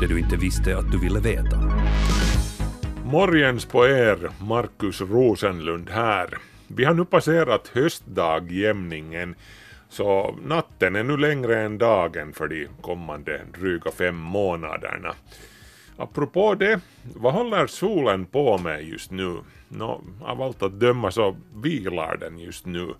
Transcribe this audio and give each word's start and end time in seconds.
det 0.00 0.06
du 0.06 0.18
inte 0.18 0.36
visste 0.36 0.78
att 0.78 0.92
du 0.92 0.98
ville 0.98 1.20
veta. 1.20 1.56
Morgens 3.04 3.64
på 3.64 3.86
er, 3.86 4.30
Markus 4.40 5.00
Rosenlund 5.00 5.90
här. 5.90 6.38
Vi 6.68 6.84
har 6.84 6.94
nu 6.94 7.04
passerat 7.04 7.70
höstdagjämningen, 7.74 9.34
så 9.88 10.38
natten 10.44 10.96
är 10.96 11.04
nu 11.04 11.16
längre 11.16 11.60
än 11.60 11.78
dagen 11.78 12.32
för 12.32 12.48
de 12.48 12.68
kommande 12.80 13.40
dryga 13.58 13.90
fem 13.90 14.16
månaderna. 14.16 15.14
Apropå 15.96 16.54
det, 16.54 16.80
vad 17.14 17.32
håller 17.32 17.66
solen 17.66 18.26
på 18.26 18.58
med 18.58 18.84
just 18.84 19.10
nu? 19.10 19.36
Nå, 19.68 20.00
av 20.20 20.42
allt 20.42 20.62
att 20.62 20.80
döma 20.80 21.10
så 21.10 21.36
vilar 21.54 22.16
den 22.16 22.38
just 22.38 22.66
nu. 22.66 22.94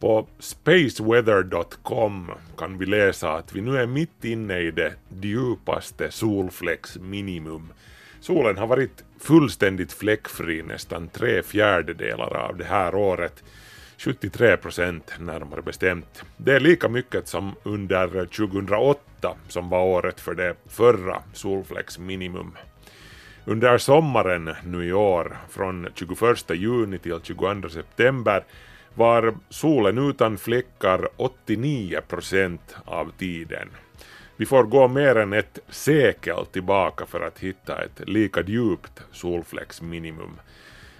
På 0.00 0.28
spaceweather.com 0.38 2.30
kan 2.58 2.78
vi 2.78 2.86
läsa 2.86 3.32
att 3.32 3.52
vi 3.52 3.60
nu 3.60 3.78
är 3.78 3.86
mitt 3.86 4.24
inne 4.24 4.58
i 4.58 4.70
det 4.70 4.94
djupaste 5.22 6.10
solfläcksminimum. 6.10 7.72
Solen 8.20 8.58
har 8.58 8.66
varit 8.66 9.04
fullständigt 9.20 9.92
fläckfri 9.92 10.62
nästan 10.62 11.08
tre 11.08 11.42
fjärdedelar 11.42 12.36
av 12.36 12.56
det 12.56 12.64
här 12.64 12.94
året. 12.94 13.44
73 13.98 14.56
procent 14.56 15.12
närmare 15.18 15.62
bestämt. 15.62 16.22
Det 16.36 16.52
är 16.52 16.60
lika 16.60 16.88
mycket 16.88 17.28
som 17.28 17.54
under 17.62 18.26
2008 18.26 19.36
som 19.48 19.68
var 19.68 19.82
året 19.82 20.20
för 20.20 20.34
det 20.34 20.54
förra 20.68 21.22
solfläcksminimum. 21.32 22.52
Under 23.44 23.78
sommaren 23.78 24.54
nu 24.64 24.84
i 24.84 24.92
år, 24.92 25.36
från 25.50 25.88
21 25.94 26.50
juni 26.50 26.98
till 26.98 27.20
22 27.22 27.68
september, 27.68 28.44
var 28.96 29.34
solen 29.48 29.98
utan 29.98 30.38
fläckar 30.38 31.08
89 31.16 32.00
procent 32.08 32.76
av 32.84 33.12
tiden. 33.18 33.68
Vi 34.36 34.46
får 34.46 34.62
gå 34.62 34.88
mer 34.88 35.16
än 35.16 35.32
ett 35.32 35.58
sekel 35.68 36.46
tillbaka 36.46 37.06
för 37.06 37.20
att 37.20 37.38
hitta 37.38 37.84
ett 37.84 38.08
lika 38.08 38.42
djupt 38.42 39.02
solfläcksminimum. 39.12 40.40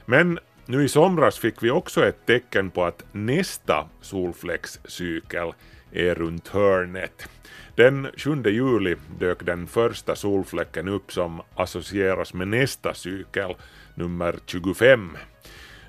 Men 0.04 0.38
nu 0.66 0.84
i 0.84 0.88
somras 0.88 1.38
fick 1.38 1.62
vi 1.62 1.70
också 1.70 2.06
ett 2.06 2.26
tecken 2.26 2.70
på 2.70 2.84
att 2.84 3.04
nästa 3.12 3.88
solfläckscykel 4.00 5.52
är 5.92 6.14
runt 6.14 6.48
hörnet. 6.48 7.28
Den 7.74 8.08
7 8.16 8.42
juli 8.44 8.96
dök 9.18 9.44
den 9.46 9.66
första 9.66 10.16
solfläcken 10.16 10.88
upp 10.88 11.12
som 11.12 11.42
associeras 11.54 12.34
med 12.34 12.48
nästa 12.48 12.94
cykel, 12.94 13.54
nummer 13.94 14.38
25. 14.46 15.16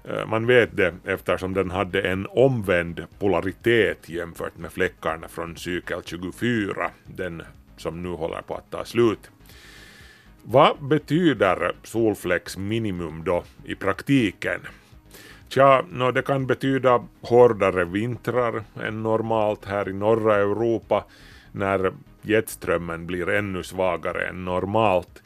Eh, 0.09 0.25
man 0.25 0.47
vet 0.47 0.77
det 0.77 0.93
eftersom 1.05 1.53
den 1.53 1.71
hade 1.71 2.01
en 2.01 2.27
omvänd 2.29 3.05
polaritet 3.19 4.09
jämfört 4.09 4.57
med 4.57 4.71
fläckarna 4.71 5.27
från 5.27 5.57
cykel 5.57 6.01
24, 6.05 6.91
den 7.03 7.43
som 7.77 8.03
nu 8.03 8.09
håller 8.09 8.41
på 8.41 8.55
att 8.55 8.71
ta 8.71 8.85
slut. 8.85 9.31
Vad 10.43 10.83
betyder 10.83 11.71
solfläcksminimum 11.83 13.23
då 13.23 13.43
i 13.65 13.75
praktiken? 13.75 14.59
Tja, 15.49 15.85
no, 15.91 16.11
det 16.11 16.21
kan 16.21 16.47
betyda 16.47 17.03
hårdare 17.21 17.85
vintrar 17.85 18.63
än 18.81 19.03
normalt 19.03 19.65
här 19.65 19.89
i 19.89 19.93
norra 19.93 20.35
Europa 20.35 21.05
när 21.51 21.91
jetströmmen 22.21 23.07
blir 23.07 23.29
ännu 23.29 23.63
svagare 23.63 24.27
än 24.27 24.45
normalt. 24.45 25.23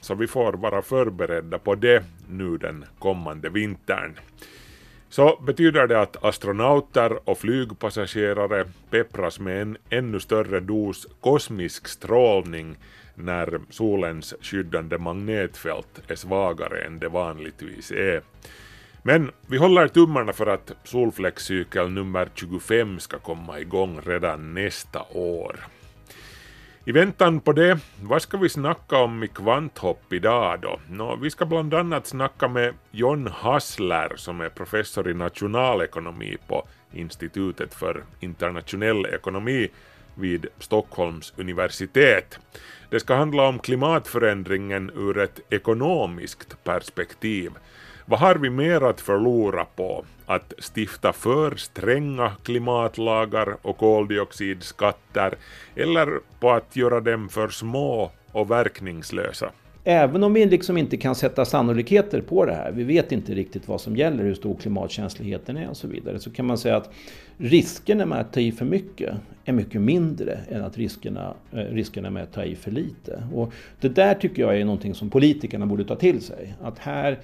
Så 0.00 0.14
vi 0.14 0.26
får 0.26 0.52
vara 0.52 0.82
förberedda 0.82 1.58
på 1.58 1.74
det 1.74 2.04
nu 2.28 2.56
den 2.56 2.84
kommande 2.98 3.48
vintern. 3.48 4.18
Så 5.08 5.42
betyder 5.46 5.86
det 5.86 6.00
att 6.00 6.24
astronauter 6.24 7.28
och 7.28 7.38
flygpassagerare 7.38 8.64
peppras 8.90 9.40
med 9.40 9.62
en 9.62 9.76
ännu 9.90 10.20
större 10.20 10.60
dos 10.60 11.06
kosmisk 11.20 11.88
strålning 11.88 12.76
när 13.14 13.60
solens 13.70 14.34
skyddande 14.40 14.98
magnetfält 14.98 16.02
är 16.08 16.14
svagare 16.14 16.84
än 16.84 16.98
det 16.98 17.08
vanligtvis 17.08 17.90
är. 17.90 18.22
Men 19.02 19.30
vi 19.46 19.56
håller 19.56 19.88
tummarna 19.88 20.32
för 20.32 20.46
att 20.46 20.72
solfläckscykel 20.84 21.90
nummer 21.90 22.28
25 22.34 22.98
ska 22.98 23.18
komma 23.18 23.60
igång 23.60 24.00
redan 24.06 24.54
nästa 24.54 25.02
år. 25.12 25.56
I 26.88 26.92
väntan 26.92 27.40
på 27.40 27.52
det, 27.52 27.78
vad 28.02 28.22
ska 28.22 28.36
vi 28.36 28.48
snacka 28.48 28.98
om 28.98 29.22
i 29.22 29.28
kvanthopp 29.28 30.12
idag 30.12 30.60
då? 30.60 30.80
Nå, 30.90 31.16
vi 31.16 31.30
ska 31.30 31.46
bland 31.46 31.74
annat 31.74 32.06
snacka 32.06 32.48
med 32.48 32.74
John 32.90 33.26
Hassler 33.26 34.12
som 34.16 34.40
är 34.40 34.48
professor 34.48 35.10
i 35.10 35.14
nationalekonomi 35.14 36.36
på 36.48 36.66
Institutet 36.92 37.74
för 37.74 38.02
internationell 38.20 39.06
ekonomi 39.06 39.68
vid 40.14 40.46
Stockholms 40.58 41.32
universitet. 41.36 42.38
Det 42.90 43.00
ska 43.00 43.14
handla 43.14 43.48
om 43.48 43.58
klimatförändringen 43.58 44.90
ur 44.94 45.18
ett 45.18 45.40
ekonomiskt 45.50 46.64
perspektiv. 46.64 47.52
Vad 48.04 48.20
har 48.20 48.34
vi 48.34 48.50
mer 48.50 48.80
att 48.80 49.00
förlora 49.00 49.64
på 49.64 50.04
att 50.26 50.52
stifta 50.58 51.12
för 51.12 51.56
stränga 51.56 52.32
klimatlagar 52.42 53.56
och 53.62 53.76
koldioxidskatter 53.76 55.34
eller 55.74 56.08
på 56.40 56.50
att 56.50 56.76
göra 56.76 57.00
dem 57.00 57.28
för 57.28 57.48
små 57.48 58.10
och 58.32 58.50
verkningslösa? 58.50 59.50
Även 59.84 60.24
om 60.24 60.34
vi 60.34 60.46
liksom 60.46 60.76
inte 60.76 60.96
kan 60.96 61.14
sätta 61.14 61.44
sannolikheter 61.44 62.20
på 62.20 62.44
det 62.44 62.52
här, 62.52 62.72
vi 62.72 62.84
vet 62.84 63.12
inte 63.12 63.34
riktigt 63.34 63.68
vad 63.68 63.80
som 63.80 63.96
gäller, 63.96 64.24
hur 64.24 64.34
stor 64.34 64.54
klimatkänsligheten 64.54 65.56
är 65.56 65.68
och 65.68 65.76
så 65.76 65.88
vidare, 65.88 66.18
så 66.18 66.30
kan 66.30 66.46
man 66.46 66.58
säga 66.58 66.76
att 66.76 66.90
riskerna 67.38 68.06
med 68.06 68.20
att 68.20 68.32
ta 68.32 68.40
i 68.40 68.52
för 68.52 68.64
mycket 68.64 69.14
är 69.48 69.52
mycket 69.52 69.80
mindre 69.80 70.38
än 70.50 70.64
att 70.64 70.78
riskerna, 70.78 71.34
eh, 71.52 71.58
riskerna 71.58 72.10
med 72.10 72.22
att 72.22 72.32
ta 72.32 72.44
i 72.44 72.56
för 72.56 72.70
lite. 72.70 73.22
Och 73.34 73.52
det 73.80 73.88
där 73.88 74.14
tycker 74.14 74.42
jag 74.42 74.60
är 74.60 74.64
någonting 74.64 74.94
som 74.94 75.10
politikerna 75.10 75.66
borde 75.66 75.84
ta 75.84 75.96
till 75.96 76.22
sig. 76.22 76.54
Att 76.62 76.78
här, 76.78 77.18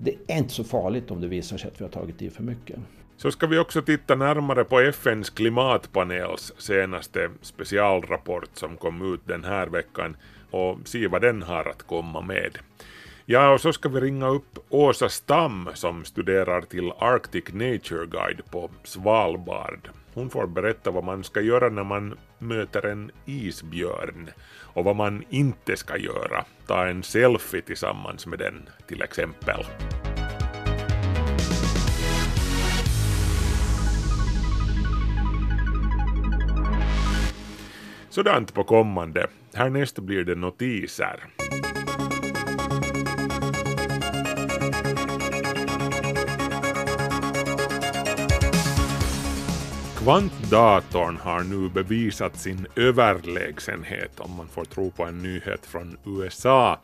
det 0.00 0.14
är 0.26 0.38
inte 0.38 0.54
så 0.54 0.64
farligt 0.64 1.10
om 1.10 1.20
det 1.20 1.28
visar 1.28 1.56
sig 1.56 1.68
att 1.68 1.80
vi 1.80 1.84
har 1.84 1.90
tagit 1.90 2.22
i 2.22 2.30
för 2.30 2.42
mycket. 2.42 2.78
Så 3.16 3.30
ska 3.30 3.46
vi 3.46 3.58
också 3.58 3.82
titta 3.82 4.14
närmare 4.14 4.64
på 4.64 4.80
FNs 4.80 5.30
klimatpanels 5.30 6.52
senaste 6.58 7.30
specialrapport 7.40 8.48
som 8.52 8.76
kom 8.76 9.14
ut 9.14 9.20
den 9.24 9.44
här 9.44 9.66
veckan 9.66 10.16
och 10.50 10.78
se 10.84 11.06
vad 11.08 11.22
den 11.22 11.42
har 11.42 11.68
att 11.68 11.82
komma 11.82 12.20
med. 12.20 12.58
Ja, 13.24 13.52
och 13.52 13.60
så 13.60 13.72
ska 13.72 13.88
vi 13.88 14.00
ringa 14.00 14.28
upp 14.28 14.58
Åsa 14.68 15.08
Stam 15.08 15.68
som 15.74 16.04
studerar 16.04 16.60
till 16.60 16.92
Arctic 16.98 17.44
Nature 17.52 18.06
Guide 18.06 18.42
på 18.50 18.70
Svalbard. 18.84 19.88
Hon 20.16 20.30
får 20.30 20.46
berätta 20.46 20.90
vad 20.90 21.04
man 21.04 21.24
ska 21.24 21.40
göra 21.40 21.68
när 21.68 21.84
man 21.84 22.18
möter 22.38 22.86
en 22.86 23.10
isbjörn 23.24 24.30
och 24.60 24.84
vad 24.84 24.96
man 24.96 25.24
inte 25.30 25.76
ska 25.76 25.96
göra. 25.96 26.44
Ta 26.66 26.86
en 26.86 27.02
selfie 27.02 27.62
tillsammans 27.62 28.26
med 28.26 28.38
den 28.38 28.68
till 28.86 29.02
exempel. 29.02 29.64
Sådant 38.08 38.54
på 38.54 38.64
kommande. 38.64 39.26
Härnäst 39.54 39.98
blir 39.98 40.24
det 40.24 40.34
notiser. 40.34 41.45
Kvantdatorn 50.06 51.16
har 51.16 51.40
nu 51.40 51.68
bevisat 51.68 52.38
sin 52.38 52.66
överlägsenhet 52.76 54.20
om 54.20 54.36
man 54.36 54.48
får 54.48 54.64
tro 54.64 54.90
på 54.90 55.04
en 55.04 55.22
nyhet 55.22 55.66
från 55.66 55.96
USA. 56.04 56.80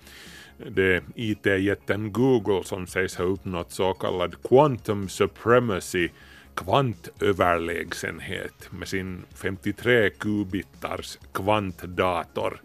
Det 0.68 0.96
är 0.96 1.02
IT-jätten 1.14 2.12
Google 2.12 2.64
som 2.64 2.86
sägs 2.86 3.16
ha 3.16 3.24
uppnått 3.24 3.72
så 3.72 3.94
kallad 3.94 4.42
quantum 4.42 5.08
supremacy, 5.08 6.08
kvantöverlägsenhet 6.54 8.68
med 8.70 8.88
sin 8.88 9.24
53 9.34 10.10
kubitars 10.10 11.18
kvantdator. 11.32 12.60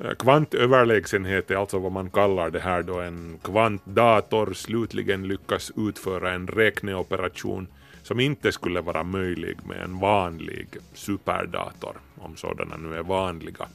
Eh, 0.00 0.14
kvantöverlägsenhet 0.14 1.50
är 1.50 1.56
alltså 1.56 1.78
vad 1.78 1.92
man 1.92 2.10
kallar 2.10 2.50
det 2.50 2.60
här 2.60 2.82
då 2.82 3.00
en 3.00 3.38
kvantdator 3.42 4.54
slutligen 4.54 5.28
lyckas 5.28 5.72
utföra 5.76 6.32
en 6.32 6.48
räkneoperation 6.48 7.66
som 8.04 8.20
inte 8.20 8.52
skulle 8.52 8.80
vara 8.80 9.04
möjlig 9.04 9.56
med 9.66 9.80
en 9.80 9.98
vanlig 9.98 10.68
superdator, 10.94 11.96
om 12.18 12.36
sådana 12.36 12.76
nu 12.76 12.96
är 12.96 13.02
vanliga. 13.02 13.68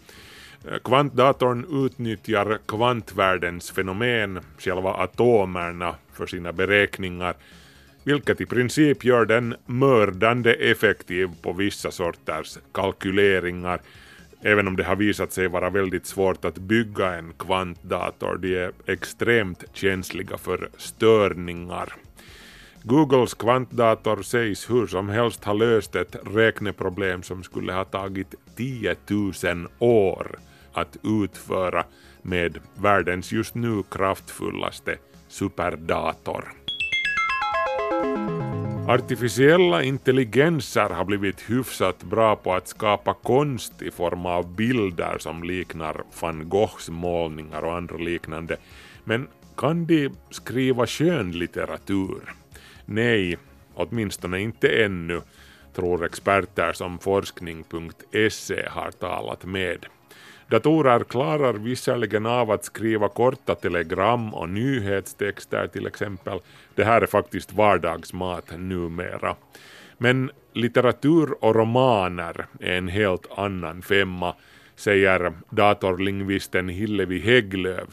Eh, 0.68 0.78
kvantdatorn 0.84 1.86
utnyttjar 1.86 2.60
kvantvärldens 2.66 3.72
fenomen, 3.72 4.40
själva 4.58 4.94
atomerna, 4.94 5.96
för 6.14 6.28
sina 6.28 6.52
beräkningar, 6.54 7.36
vilket 8.04 8.42
i 8.42 8.46
princip 8.46 9.04
gör 9.04 9.26
den 9.26 9.56
mördande 9.66 10.54
effektiv 10.54 11.30
på 11.42 11.54
vissa 11.54 11.92
sorters 11.92 12.58
kalkyleringar, 12.72 13.82
även 14.42 14.68
om 14.68 14.76
det 14.76 14.84
har 14.84 14.96
visat 14.96 15.34
sig 15.34 15.48
vara 15.48 15.70
väldigt 15.70 16.06
svårt 16.06 16.46
att 16.46 16.58
bygga 16.58 17.16
en 17.16 17.34
kvantdator. 17.34 18.38
De 18.38 18.56
är 18.56 18.72
extremt 18.86 19.64
känsliga 19.74 20.38
för 20.38 20.70
störningar. 20.78 21.94
Googles 22.84 23.34
kvantdator 23.34 24.22
sägs 24.22 24.70
hur 24.70 24.88
som 24.88 25.10
helst 25.10 25.44
ha 25.44 25.54
löst 25.54 25.96
ett 25.96 26.16
räkneproblem 26.36 27.24
som 27.24 27.44
skulle 27.44 27.74
ha 27.74 27.86
tagit 27.86 28.36
10 28.56 28.96
000 29.10 29.68
år 29.80 30.40
att 30.74 30.98
utföra 31.04 31.86
med 32.22 32.58
världens 32.76 33.32
just 33.32 33.56
nu 33.56 33.84
kraftfullaste 33.92 34.98
superdator. 35.28 36.54
Artificiella 38.88 39.84
intelligenser 39.84 40.90
har 40.90 41.06
blivit 41.06 41.50
hyfsat 41.50 42.04
bra 42.04 42.36
på 42.36 42.54
att 42.54 42.68
skapa 42.68 43.14
konst 43.14 43.82
i 43.82 43.92
form 43.92 44.26
av 44.26 44.56
bilder 44.56 45.18
som 45.20 45.44
liknar 45.44 46.04
van 46.22 46.50
Goghs 46.50 46.90
målningar 46.90 47.62
och 47.62 47.76
andra 47.76 47.98
liknande. 47.98 48.58
Men 49.04 49.28
kan 49.58 49.86
de 49.86 50.10
skriva 50.30 50.88
skönlitteratur? 50.88 52.34
Nej, 52.92 53.38
åtminstone 53.74 54.40
inte 54.40 54.84
ännu, 54.84 55.22
tror 55.74 56.06
experter 56.06 56.74
som 56.74 57.00
forskning.se 57.00 58.68
har 58.70 58.92
talat 58.92 59.46
med. 59.46 59.86
Datorer 60.48 61.04
klarar 61.04 61.54
visserligen 61.54 62.26
av 62.26 62.52
att 62.52 62.66
skriva 62.66 63.10
korta 63.10 63.56
telegram 63.56 64.34
och 64.34 64.50
nyhetstexter 64.50 65.68
till 65.68 65.88
exempel. 65.88 66.40
Det 66.76 66.84
här 66.84 67.02
är 67.02 67.06
faktiskt 67.06 67.54
vardagsmat 67.54 68.46
numera. 68.58 69.36
Men 69.98 70.32
litteratur 70.54 71.44
och 71.44 71.56
romaner 71.56 72.46
är 72.60 72.78
en 72.78 72.88
helt 72.88 73.28
annan 73.38 73.82
femma, 73.82 74.36
säger 74.76 75.34
datorlingvisten 75.50 76.70
Hillevi 76.70 77.20
Hägglöf. 77.20 77.90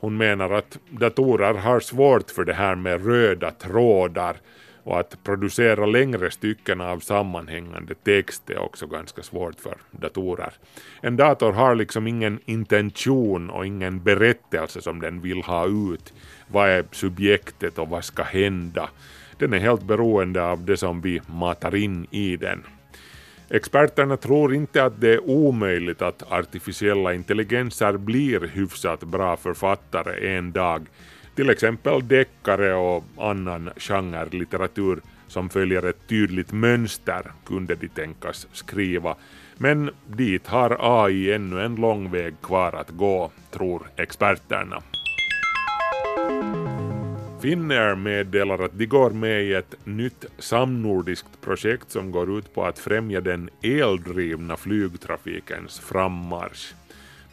Hon 0.00 0.16
menar 0.16 0.50
att 0.50 0.78
datorer 0.90 1.54
har 1.54 1.80
svårt 1.80 2.30
för 2.30 2.44
det 2.44 2.54
här 2.54 2.74
med 2.74 3.06
röda 3.06 3.50
trådar 3.50 4.36
och 4.86 5.00
att 5.00 5.24
producera 5.24 5.86
längre 5.86 6.30
stycken 6.30 6.80
av 6.80 6.98
sammanhängande 6.98 7.94
text 7.94 8.50
är 8.50 8.58
också 8.58 8.86
ganska 8.86 9.22
svårt 9.22 9.60
för 9.60 9.76
datorer. 9.90 10.52
En 11.00 11.16
dator 11.16 11.52
har 11.52 11.74
liksom 11.74 12.06
ingen 12.06 12.40
intention 12.44 13.50
och 13.50 13.66
ingen 13.66 14.02
berättelse 14.02 14.82
som 14.82 15.00
den 15.00 15.20
vill 15.20 15.42
ha 15.42 15.66
ut. 15.66 16.12
Vad 16.48 16.68
är 16.68 16.84
subjektet 16.92 17.78
och 17.78 17.88
vad 17.88 18.04
ska 18.04 18.22
hända? 18.22 18.88
Den 19.38 19.52
är 19.52 19.58
helt 19.58 19.82
beroende 19.82 20.44
av 20.44 20.64
det 20.64 20.76
som 20.76 21.00
vi 21.00 21.20
matar 21.26 21.74
in 21.74 22.06
i 22.10 22.36
den. 22.36 22.62
Experterna 23.50 24.16
tror 24.16 24.54
inte 24.54 24.84
att 24.84 25.00
det 25.00 25.14
är 25.14 25.30
omöjligt 25.30 26.02
att 26.02 26.32
artificiella 26.32 27.14
intelligenser 27.14 27.96
blir 27.96 28.40
hyfsat 28.40 29.00
bra 29.00 29.36
författare 29.36 30.36
en 30.36 30.52
dag 30.52 30.86
till 31.36 31.50
exempel 31.50 32.08
deckare 32.08 32.74
och 32.74 33.04
annan 33.16 33.70
genrelitteratur 33.76 35.00
som 35.28 35.48
följer 35.48 35.82
ett 35.82 36.08
tydligt 36.08 36.52
mönster 36.52 37.32
kunde 37.46 37.74
de 37.74 37.88
tänkas 37.88 38.46
skriva. 38.52 39.16
Men 39.56 39.90
dit 40.06 40.46
har 40.46 40.76
AI 40.80 41.32
ännu 41.32 41.60
en 41.60 41.74
lång 41.74 42.10
väg 42.10 42.34
kvar 42.42 42.72
att 42.72 42.90
gå, 42.90 43.30
tror 43.50 43.86
experterna. 43.96 44.82
Finnair 47.40 47.94
meddelar 47.94 48.58
att 48.58 48.78
de 48.78 48.86
går 48.86 49.10
med 49.10 49.44
i 49.44 49.54
ett 49.54 49.74
nytt 49.84 50.24
samnordiskt 50.38 51.40
projekt 51.40 51.90
som 51.90 52.10
går 52.10 52.38
ut 52.38 52.54
på 52.54 52.64
att 52.64 52.78
främja 52.78 53.20
den 53.20 53.50
eldrivna 53.62 54.56
flygtrafikens 54.56 55.80
frammarsch. 55.80 56.74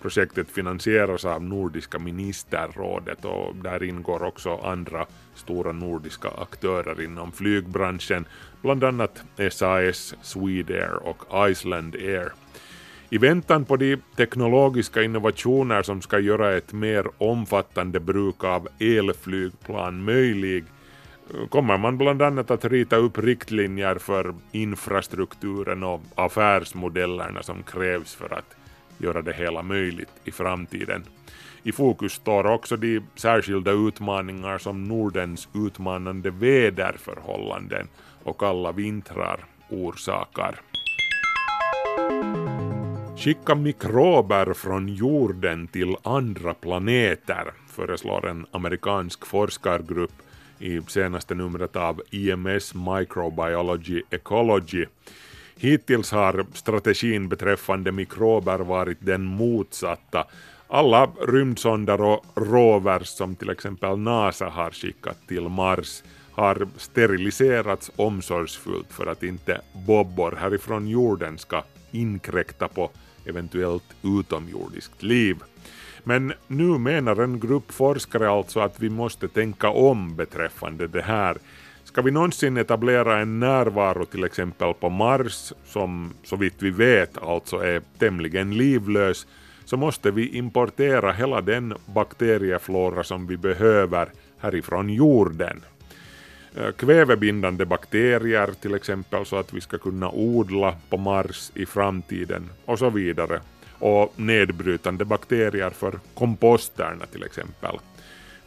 Projektet 0.02 0.50
finansieras 0.50 1.26
av 1.26 1.44
Nordiska 1.44 2.00
ministerrådet 2.00 3.26
och 3.26 3.56
där 3.56 3.84
ingår 3.84 4.24
också 4.24 4.56
andra 4.56 5.06
stora 5.36 5.72
nordiska 5.72 6.30
aktörer 6.30 7.02
inom 7.02 7.32
flygbranschen, 7.32 8.26
bland 8.62 8.84
annat 8.84 9.24
SAS, 9.52 10.16
Swedair 10.22 10.94
och 10.94 11.50
Iceland 11.50 11.96
Air. 11.96 12.32
I 13.14 13.18
väntan 13.18 13.66
på 13.66 13.78
de 13.78 13.98
teknologiska 14.16 15.04
innovationer 15.04 15.84
som 15.84 16.02
ska 16.02 16.20
göra 16.20 16.58
ett 16.58 16.74
mer 16.74 17.06
omfattande 17.18 18.00
bruk 18.00 18.44
av 18.44 18.68
elflygplan 18.80 20.04
möjlig 20.04 20.64
kommer 21.50 21.78
man 21.78 21.98
bland 21.98 22.22
annat 22.22 22.52
att 22.52 22.66
rita 22.66 22.96
upp 22.96 23.18
riktlinjer 23.18 23.96
för 23.96 24.36
infrastrukturen 24.52 25.84
och 25.84 26.02
affärsmodellerna 26.16 27.44
som 27.44 27.64
krävs 27.64 28.16
för 28.16 28.34
att 28.34 28.56
göra 28.98 29.22
det 29.22 29.34
hela 29.34 29.62
möjligt 29.62 30.12
i 30.24 30.32
framtiden. 30.32 31.04
I 31.64 31.72
fokus 31.72 32.14
står 32.14 32.46
också 32.46 32.78
de 32.78 33.02
särskilda 33.16 33.72
utmaningar 33.72 34.58
som 34.58 34.84
Nordens 34.84 35.50
utmanande 35.54 36.32
väderförhållanden 36.32 37.88
och 38.24 38.44
alla 38.44 38.72
vintrar 38.72 39.46
orsakar. 39.70 40.62
Skicka 43.24 43.56
mikrober 43.56 44.54
från 44.54 44.88
jorden 44.88 45.68
till 45.68 45.96
andra 46.04 46.54
planeter, 46.54 47.54
föreslår 47.68 48.28
en 48.28 48.46
amerikansk 48.52 49.26
forskargrupp 49.26 50.12
i 50.60 50.82
senaste 50.88 51.36
numret 51.36 51.76
av 51.76 52.02
IMS 52.10 52.74
Microbiology 52.74 54.02
Ecology. 54.10 54.86
Hittills 55.58 56.12
har 56.12 56.46
strategin 56.54 57.30
beträffande 57.30 57.92
mikrober 57.92 58.60
varit 58.60 58.98
den 59.00 59.24
motsatta. 59.24 60.28
Alla 60.68 61.06
rymdsonder 61.28 62.02
och 62.02 62.26
rovers 62.36 63.08
som 63.08 63.36
till 63.36 63.50
exempel 63.50 63.98
NASA 63.98 64.46
har 64.46 64.72
skickat 64.72 65.28
till 65.28 65.50
Mars 65.50 66.04
har 66.32 66.68
steriliserats 66.78 67.92
omsorgsfullt 67.96 68.94
för 68.94 69.06
att 69.06 69.24
inte 69.24 69.62
bobbor 69.88 70.38
härifrån 70.40 70.88
jorden 70.88 71.38
ska 71.38 71.64
inkräkta 71.92 72.68
på 72.68 72.92
eventuellt 73.26 73.96
utomjordiskt 74.20 75.04
liv. 75.04 75.38
Men 76.04 76.34
nu 76.48 76.78
menar 76.78 77.16
en 77.16 77.40
grupp 77.40 77.72
forskare 77.72 78.30
alltså 78.30 78.60
att 78.60 78.80
vi 78.80 78.90
måste 78.90 79.28
tänka 79.28 79.70
om 79.70 80.16
beträffande 80.16 80.88
det 80.88 81.02
här. 81.02 81.38
Ska 81.84 82.02
vi 82.02 82.12
någonsin 82.12 82.58
etablera 82.58 83.20
en 83.20 83.40
närvaro 83.40 84.06
till 84.06 84.24
exempel 84.24 84.74
på 84.74 84.90
Mars, 84.90 85.54
som 85.66 86.14
så 86.24 86.36
vitt 86.36 86.56
vi 86.60 86.70
vet 86.70 87.18
alltså 87.18 87.58
är 87.58 87.82
tämligen 88.00 88.58
livlös, 88.58 89.28
så 89.66 89.78
måste 89.78 90.12
vi 90.12 90.38
importera 90.38 91.12
hela 91.12 91.42
den 91.42 91.74
bakterieflora 91.86 93.04
som 93.04 93.28
vi 93.28 93.38
behöver 93.38 94.10
härifrån 94.40 94.90
jorden. 94.90 95.62
Eh, 96.56 96.72
kvävebindande 96.72 97.66
bakterier 97.66 98.54
till 98.62 98.76
exempel 98.76 99.26
så 99.26 99.36
att 99.36 99.54
vi 99.54 99.62
ska 99.62 99.78
kunna 99.78 100.10
odla 100.10 100.76
på 100.90 100.98
Mars 100.98 101.52
i 101.56 101.66
framtiden 101.66 102.50
och 102.66 102.80
så 102.80 102.90
vidare. 102.90 103.42
Och 103.80 104.14
nedbrytande 104.16 105.06
bakterier 105.06 105.70
för 105.70 106.00
komposterna 106.14 107.06
till 107.06 107.24
exempel. 107.24 107.80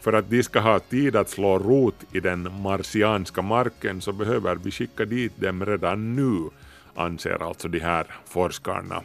För 0.00 0.12
att 0.12 0.30
de 0.30 0.42
ska 0.42 0.60
ha 0.60 0.78
tid 0.78 1.16
att 1.16 1.30
slå 1.30 1.58
rot 1.58 2.04
i 2.12 2.20
den 2.20 2.62
marsianska 2.62 3.42
marken 3.42 4.00
så 4.00 4.12
behöver 4.12 4.54
vi 4.54 4.70
skicka 4.70 5.04
dit 5.04 5.40
dem 5.40 5.66
redan 5.66 6.16
nu, 6.16 6.50
anser 6.94 7.42
alltså 7.42 7.68
de 7.68 7.80
här 7.80 8.06
forskarna. 8.24 9.02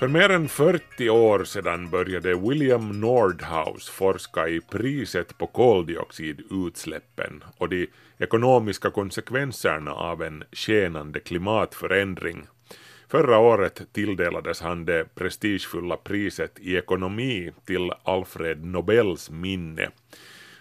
För 0.00 0.08
mer 0.08 0.30
än 0.30 0.48
40 0.48 1.10
år 1.10 1.44
sedan 1.44 1.90
började 1.90 2.34
William 2.34 3.00
Nordhaus 3.00 3.88
forska 3.88 4.48
i 4.48 4.60
priset 4.60 5.38
på 5.38 5.46
koldioxidutsläppen 5.46 7.44
och 7.56 7.68
de 7.68 7.86
ekonomiska 8.18 8.90
konsekvenserna 8.90 9.92
av 9.92 10.22
en 10.22 10.44
skenande 10.52 11.20
klimatförändring. 11.20 12.46
Förra 13.08 13.38
året 13.38 13.82
tilldelades 13.92 14.60
han 14.60 14.84
det 14.84 15.14
prestigefulla 15.14 15.96
priset 15.96 16.58
i 16.58 16.76
ekonomi 16.76 17.52
till 17.64 17.92
Alfred 18.02 18.64
Nobels 18.64 19.30
minne. 19.30 19.88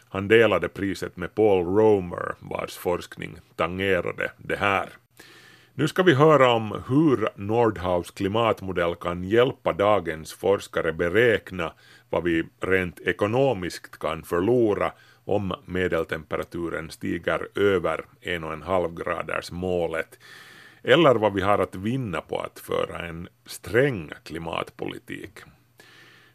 Han 0.10 0.28
delade 0.28 0.70
priset 0.70 1.18
med 1.18 1.36
Paul 1.36 1.66
Romer 1.66 2.36
vars 2.40 2.78
forskning 2.78 3.38
tangerade 3.56 4.32
det 4.38 4.56
här. 4.56 4.90
Nu 5.80 5.88
ska 5.88 6.04
vi 6.04 6.14
höra 6.14 6.52
om 6.52 6.84
hur 6.88 7.30
Nordhaus 7.36 8.12
klimatmodell 8.12 8.96
kan 8.96 9.24
hjälpa 9.24 9.74
dagens 9.74 10.34
forskare 10.34 10.94
beräkna 10.94 11.74
vad 12.10 12.24
vi 12.24 12.44
rent 12.60 13.00
ekonomiskt 13.00 14.00
kan 14.00 14.24
förlora 14.24 14.92
om 15.26 15.54
medeltemperaturen 15.66 16.90
stiger 16.90 17.48
över 17.56 18.06
1,5 18.22 19.04
graders 19.04 19.52
målet 19.52 20.20
eller 20.84 21.16
vad 21.16 21.34
vi 21.34 21.42
har 21.42 21.60
att 21.60 21.76
vinna 21.76 22.22
på 22.22 22.40
att 22.40 22.60
föra 22.60 23.08
en 23.08 23.28
sträng 23.46 24.12
klimatpolitik. 24.24 25.40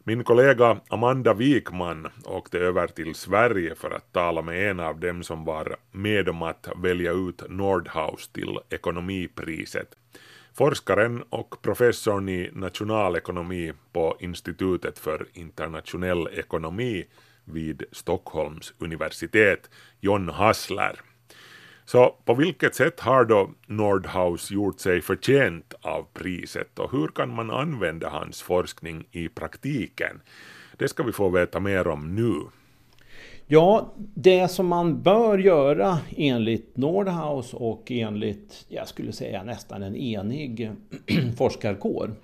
Min 0.07 0.23
kollega 0.23 0.81
Amanda 0.89 1.33
Wikman 1.33 2.07
åkte 2.25 2.59
över 2.59 2.87
till 2.87 3.15
Sverige 3.15 3.75
för 3.75 3.91
att 3.91 4.13
tala 4.13 4.41
med 4.41 4.71
en 4.71 4.79
av 4.79 4.99
dem 4.99 5.23
som 5.23 5.45
var 5.45 5.75
med 5.91 6.29
om 6.29 6.41
att 6.41 6.69
välja 6.83 7.11
ut 7.11 7.49
Nordhaus 7.49 8.27
till 8.27 8.59
ekonomipriset. 8.69 9.95
Forskaren 10.53 11.23
och 11.29 11.61
professorn 11.61 12.29
i 12.29 12.49
nationalekonomi 12.53 13.73
på 13.93 14.17
Institutet 14.19 14.99
för 14.99 15.27
internationell 15.33 16.27
ekonomi 16.27 17.05
vid 17.43 17.83
Stockholms 17.91 18.73
universitet, 18.77 19.69
John 19.99 20.29
Hassler. 20.29 21.01
Så 21.85 22.15
på 22.25 22.33
vilket 22.33 22.75
sätt 22.75 22.99
har 22.99 23.25
då 23.25 23.49
Nordhaus 23.67 24.51
gjort 24.51 24.79
sig 24.79 25.01
förtjänt 25.01 25.73
av 25.81 26.05
priset 26.13 26.79
och 26.79 26.91
hur 26.91 27.07
kan 27.07 27.35
man 27.35 27.51
använda 27.51 28.09
hans 28.09 28.41
forskning 28.41 29.07
i 29.11 29.29
praktiken? 29.29 30.21
Det 30.77 30.87
ska 30.87 31.03
vi 31.03 31.11
få 31.11 31.29
veta 31.29 31.59
mer 31.59 31.87
om 31.87 32.15
nu. 32.15 32.33
Ja, 33.47 33.93
det 33.97 34.47
som 34.47 34.67
man 34.67 35.01
bör 35.01 35.37
göra 35.37 35.99
enligt 36.17 36.77
Nordhaus 36.77 37.53
och 37.53 37.91
enligt, 37.91 38.65
jag 38.67 38.87
skulle 38.87 39.11
säga 39.11 39.43
nästan 39.43 39.83
en 39.83 39.95
enig 39.95 40.71
forskarkår, 41.37 42.15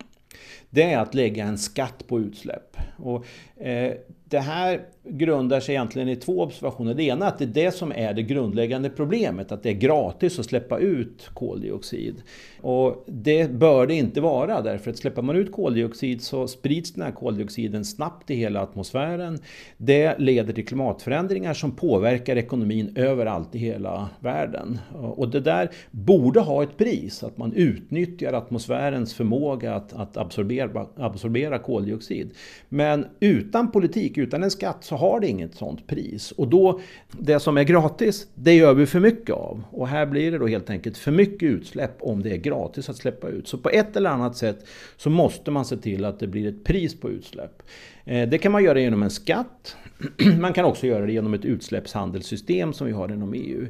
det 0.70 0.84
är 0.84 1.00
att 1.00 1.14
lägga 1.14 1.46
en 1.46 1.58
skatt 1.58 2.08
på 2.08 2.20
utsläpp. 2.20 2.78
Och, 2.98 3.26
eh, 3.64 3.94
det 4.32 4.40
här 4.40 4.82
grundar 5.04 5.60
sig 5.60 5.76
egentligen 5.76 6.10
i 6.10 6.16
två 6.16 6.42
observationer. 6.42 6.94
Det 6.94 7.04
ena 7.04 7.26
är 7.26 7.30
att 7.30 7.38
det 7.38 7.44
är 7.44 7.66
det 7.66 7.72
som 7.72 7.92
är 7.92 8.14
det 8.14 8.24
grundläggande 8.24 8.90
problemet, 8.90 9.52
att 9.52 9.64
det 9.64 9.70
är 9.70 9.74
gratis 9.74 10.40
att 10.40 10.46
släppa 10.46 10.80
ut 10.80 11.30
koldioxid. 11.34 12.16
Och 12.62 13.06
det 13.08 13.52
bör 13.52 13.88
det 13.88 13.94
inte 13.94 14.22
vara, 14.22 14.62
därför 14.62 14.92
att 14.92 14.98
släpper 14.98 15.22
man 15.22 15.36
ut 15.36 15.52
koldioxid 15.52 16.22
så 16.22 16.48
sprids 16.48 16.94
den 16.94 17.04
här 17.04 17.12
koldioxiden 17.12 17.86
snabbt 17.86 18.30
i 18.30 18.36
hela 18.36 18.62
atmosfären. 18.62 19.40
Det 19.78 20.20
leder 20.20 20.54
till 20.54 20.66
klimatförändringar 20.66 21.54
som 21.54 21.72
påverkar 21.72 22.36
ekonomin 22.36 22.94
överallt 22.96 23.56
i 23.56 23.58
hela 23.58 24.10
världen. 24.20 24.80
Och 24.94 25.30
det 25.30 25.40
där 25.40 25.70
borde 25.92 26.40
ha 26.40 26.64
ett 26.64 26.78
pris, 26.78 27.24
att 27.24 27.38
man 27.38 27.54
utnyttjar 27.54 28.34
atmosfärens 28.34 29.14
förmåga 29.14 29.76
att, 29.76 29.94
att 29.94 30.18
absorbera, 30.18 30.88
absorbera 30.96 31.60
koldioxid. 31.60 32.32
Men 32.70 33.06
utan 33.20 33.72
politik, 33.72 34.18
utan 34.22 34.44
en 34.44 34.52
skatt, 34.52 34.78
så 34.84 34.96
har 34.96 35.20
det 35.20 35.28
inget 35.28 35.56
sånt 35.56 35.88
pris. 35.88 36.32
Och 36.32 36.48
då, 36.48 36.80
det 37.12 37.40
som 37.40 37.58
är 37.58 37.64
gratis, 37.64 38.28
det 38.36 38.54
gör 38.54 38.74
vi 38.74 38.86
för 38.86 39.00
mycket 39.00 39.36
av. 39.36 39.64
Och 39.72 39.88
här 39.88 40.06
blir 40.06 40.32
det 40.32 40.38
då 40.38 40.48
helt 40.48 40.70
enkelt 40.70 40.98
för 40.98 41.12
mycket 41.12 41.44
utsläpp 41.44 41.98
om 42.00 42.24
det 42.24 42.32
är 42.32 42.38
gratis 42.38 42.90
att 42.90 42.96
släppa 42.96 43.28
ut. 43.28 43.48
Så 43.48 43.58
på 43.58 43.70
ett 43.70 43.96
eller 43.96 44.10
annat 44.10 44.38
sätt 44.38 44.66
så 44.98 45.10
måste 45.10 45.52
man 45.52 45.66
se 45.66 45.78
till 45.78 46.06
att 46.06 46.20
det 46.20 46.28
blir 46.28 46.50
ett 46.50 46.64
pris 46.64 47.00
på 47.00 47.10
utsläpp. 47.10 47.64
Eh, 48.06 48.30
det 48.30 48.38
kan 48.38 48.52
man 48.52 48.64
göra 48.64 48.80
genom 48.80 49.04
en 49.04 49.12
skatt. 49.12 49.76
Man 50.40 50.54
kan 50.54 50.66
också 50.66 50.88
göra 50.88 51.06
det 51.06 51.12
genom 51.12 51.34
ett 51.34 51.46
utsläppshandelssystem 51.46 52.74
som 52.74 52.88
vi 52.88 52.94
har 52.94 53.12
inom 53.12 53.34
EU. 53.34 53.68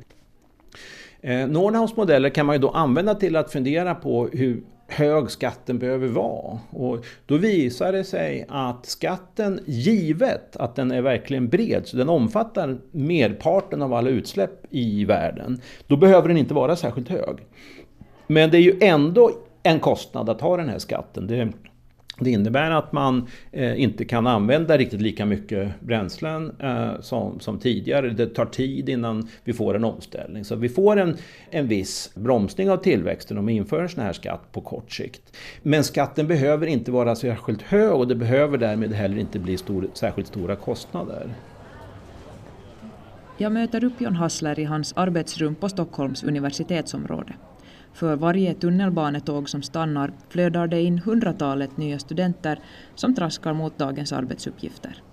Eh, 1.22 1.48
Nordhaus 1.48 1.96
modeller 1.96 2.29
kan 2.29 2.46
man 2.46 2.55
ju 2.55 2.60
då 2.60 2.70
använda 2.70 3.15
till 3.15 3.36
att 3.36 3.51
fundera 3.51 3.96
på 3.96 4.27
hur 4.27 4.62
hög 4.91 5.31
skatten 5.31 5.79
behöver 5.79 6.07
vara. 6.07 6.60
Och 6.69 7.05
då 7.25 7.38
visar 7.38 7.91
det 7.91 8.03
sig 8.03 8.45
att 8.50 8.86
skatten, 8.86 9.60
givet 9.65 10.55
att 10.55 10.75
den 10.75 10.91
är 10.91 11.01
verkligen 11.01 11.50
bred, 11.50 11.88
så 11.88 11.98
den 11.98 12.10
omfattar 12.10 12.77
merparten 12.91 13.81
av 13.81 13.93
alla 13.93 14.10
utsläpp 14.10 14.65
i 14.69 15.05
världen, 15.05 15.62
då 15.88 15.98
behöver 15.98 16.27
den 16.27 16.38
inte 16.38 16.53
vara 16.53 16.75
särskilt 16.75 17.10
hög. 17.10 17.38
Men 18.27 18.51
det 18.51 18.57
är 18.57 18.62
ju 18.62 18.77
ändå 18.81 19.31
en 19.63 19.79
kostnad 19.79 20.29
att 20.29 20.41
ha 20.41 20.57
den 20.57 20.69
här 20.69 20.79
skatten. 20.79 21.27
Det 21.27 21.51
det 22.20 22.32
innebär 22.32 22.72
att 22.72 22.91
man 22.91 23.27
eh, 23.51 23.82
inte 23.82 24.06
kan 24.06 24.27
använda 24.27 24.77
riktigt 24.77 25.01
lika 25.01 25.25
mycket 25.25 25.82
bränslen 25.82 26.51
eh, 26.60 27.01
som, 27.01 27.39
som 27.39 27.60
tidigare. 27.60 28.10
Det 28.10 28.27
tar 28.27 28.46
tid 28.46 28.89
innan 28.89 29.27
vi 29.44 29.53
får 29.53 29.75
en 29.75 29.84
omställning. 29.84 30.46
Så 30.46 30.56
vi 30.56 30.70
får 30.70 30.98
en, 30.98 31.18
en 31.50 31.68
viss 31.68 32.12
bromsning 32.15 32.72
av 32.72 32.77
tillväxten 32.77 33.38
om 33.38 33.46
vi 33.46 33.53
inför 33.53 33.82
en 33.82 33.89
sån 33.89 34.03
här 34.03 34.13
skatt 34.13 34.51
på 34.51 34.62
kort 34.62 34.91
sikt. 34.91 35.38
Men 35.62 35.84
skatten 35.84 36.27
behöver 36.27 36.68
inte 36.68 36.91
vara 36.91 37.15
särskilt 37.15 37.62
hög 37.62 37.91
och 37.91 38.08
det 38.08 38.15
behöver 38.15 38.58
därmed 38.58 38.94
heller 38.94 39.18
inte 39.18 39.39
bli 39.39 39.58
stor, 39.58 39.88
särskilt 39.94 40.27
stora 40.27 40.56
kostnader. 40.56 41.30
Jag 43.38 43.51
möter 43.51 43.84
upp 43.84 44.01
John 44.01 44.15
Hassler 44.15 44.60
i 44.60 44.63
hans 44.63 44.94
arbetsrum 44.94 45.56
på 45.56 45.70
Stockholms 45.70 46.24
universitetsområde. 46.24 47.34
För 47.93 48.15
varje 48.15 48.53
tunnelbanetåg 48.53 49.50
som 49.50 49.62
stannar 49.62 50.13
flödar 50.29 50.67
det 50.67 50.81
in 50.81 51.00
hundratalet 51.00 51.77
nya 51.77 52.00
studenter 52.00 52.60
som 52.95 53.15
traskar 53.15 53.53
mot 53.53 53.77
dagens 53.77 54.13
arbetsuppgifter. 54.13 55.03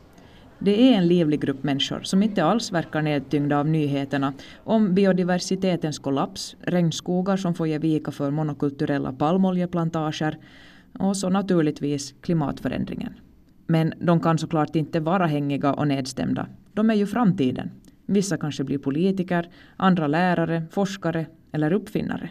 Det 0.58 0.92
är 0.92 0.98
en 0.98 1.08
livlig 1.08 1.40
grupp 1.40 1.62
människor 1.62 2.00
som 2.02 2.22
inte 2.22 2.44
alls 2.44 2.72
verkar 2.72 3.02
nedtyngda 3.02 3.58
av 3.58 3.68
nyheterna 3.68 4.32
om 4.64 4.94
biodiversitetens 4.94 5.98
kollaps, 5.98 6.56
regnskogar 6.60 7.36
som 7.36 7.54
får 7.54 7.68
ge 7.68 7.78
vika 7.78 8.10
för 8.10 8.30
monokulturella 8.30 9.12
palmoljeplantager 9.12 10.38
och 10.98 11.16
så 11.16 11.28
naturligtvis 11.28 12.14
klimatförändringen. 12.20 13.12
Men 13.66 13.92
de 14.00 14.20
kan 14.20 14.38
såklart 14.38 14.76
inte 14.76 15.00
vara 15.00 15.26
hängiga 15.26 15.72
och 15.72 15.88
nedstämda. 15.88 16.48
De 16.72 16.90
är 16.90 16.94
ju 16.94 17.06
framtiden. 17.06 17.70
Vissa 18.06 18.36
kanske 18.36 18.64
blir 18.64 18.78
politiker, 18.78 19.48
andra 19.76 20.06
lärare, 20.06 20.62
forskare 20.70 21.26
eller 21.52 21.72
uppfinnare. 21.72 22.30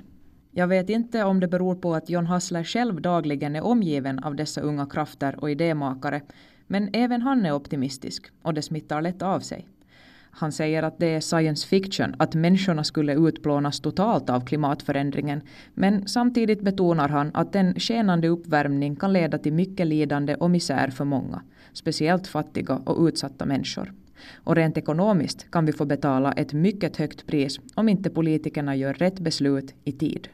Jag 0.57 0.67
vet 0.67 0.89
inte 0.89 1.23
om 1.23 1.39
det 1.39 1.47
beror 1.47 1.75
på 1.75 1.95
att 1.95 2.09
John 2.09 2.25
Hassler 2.25 2.63
själv 2.63 3.01
dagligen 3.01 3.55
är 3.55 3.63
omgiven 3.63 4.19
av 4.19 4.35
dessa 4.35 4.61
unga 4.61 4.85
krafter 4.85 5.39
och 5.39 5.51
idémakare, 5.51 6.21
men 6.67 6.89
även 6.93 7.21
han 7.21 7.45
är 7.45 7.51
optimistisk 7.51 8.25
och 8.41 8.53
det 8.53 8.61
smittar 8.61 9.01
lätt 9.01 9.21
av 9.21 9.39
sig. 9.39 9.67
Han 10.31 10.51
säger 10.51 10.83
att 10.83 10.99
det 10.99 11.07
är 11.07 11.19
science 11.19 11.67
fiction 11.67 12.15
att 12.19 12.35
människorna 12.35 12.83
skulle 12.83 13.15
utplånas 13.15 13.79
totalt 13.79 14.29
av 14.29 14.45
klimatförändringen, 14.45 15.41
men 15.73 16.07
samtidigt 16.07 16.61
betonar 16.61 17.09
han 17.09 17.31
att 17.33 17.55
en 17.55 17.79
skenande 17.79 18.27
uppvärmning 18.27 18.95
kan 18.95 19.13
leda 19.13 19.37
till 19.37 19.53
mycket 19.53 19.87
lidande 19.87 20.35
och 20.35 20.51
misär 20.51 20.87
för 20.87 21.05
många, 21.05 21.41
speciellt 21.73 22.27
fattiga 22.27 22.81
och 22.85 23.07
utsatta 23.07 23.45
människor. 23.45 23.93
Och 24.35 24.55
rent 24.55 24.77
ekonomiskt 24.77 25.51
kan 25.51 25.65
vi 25.65 25.73
få 25.73 25.85
betala 25.85 26.31
ett 26.31 26.53
mycket 26.53 26.97
högt 26.97 27.27
pris 27.27 27.59
om 27.75 27.89
inte 27.89 28.09
politikerna 28.09 28.75
gör 28.75 28.93
rätt 28.93 29.19
beslut 29.19 29.73
i 29.83 29.91
tid. 29.91 30.27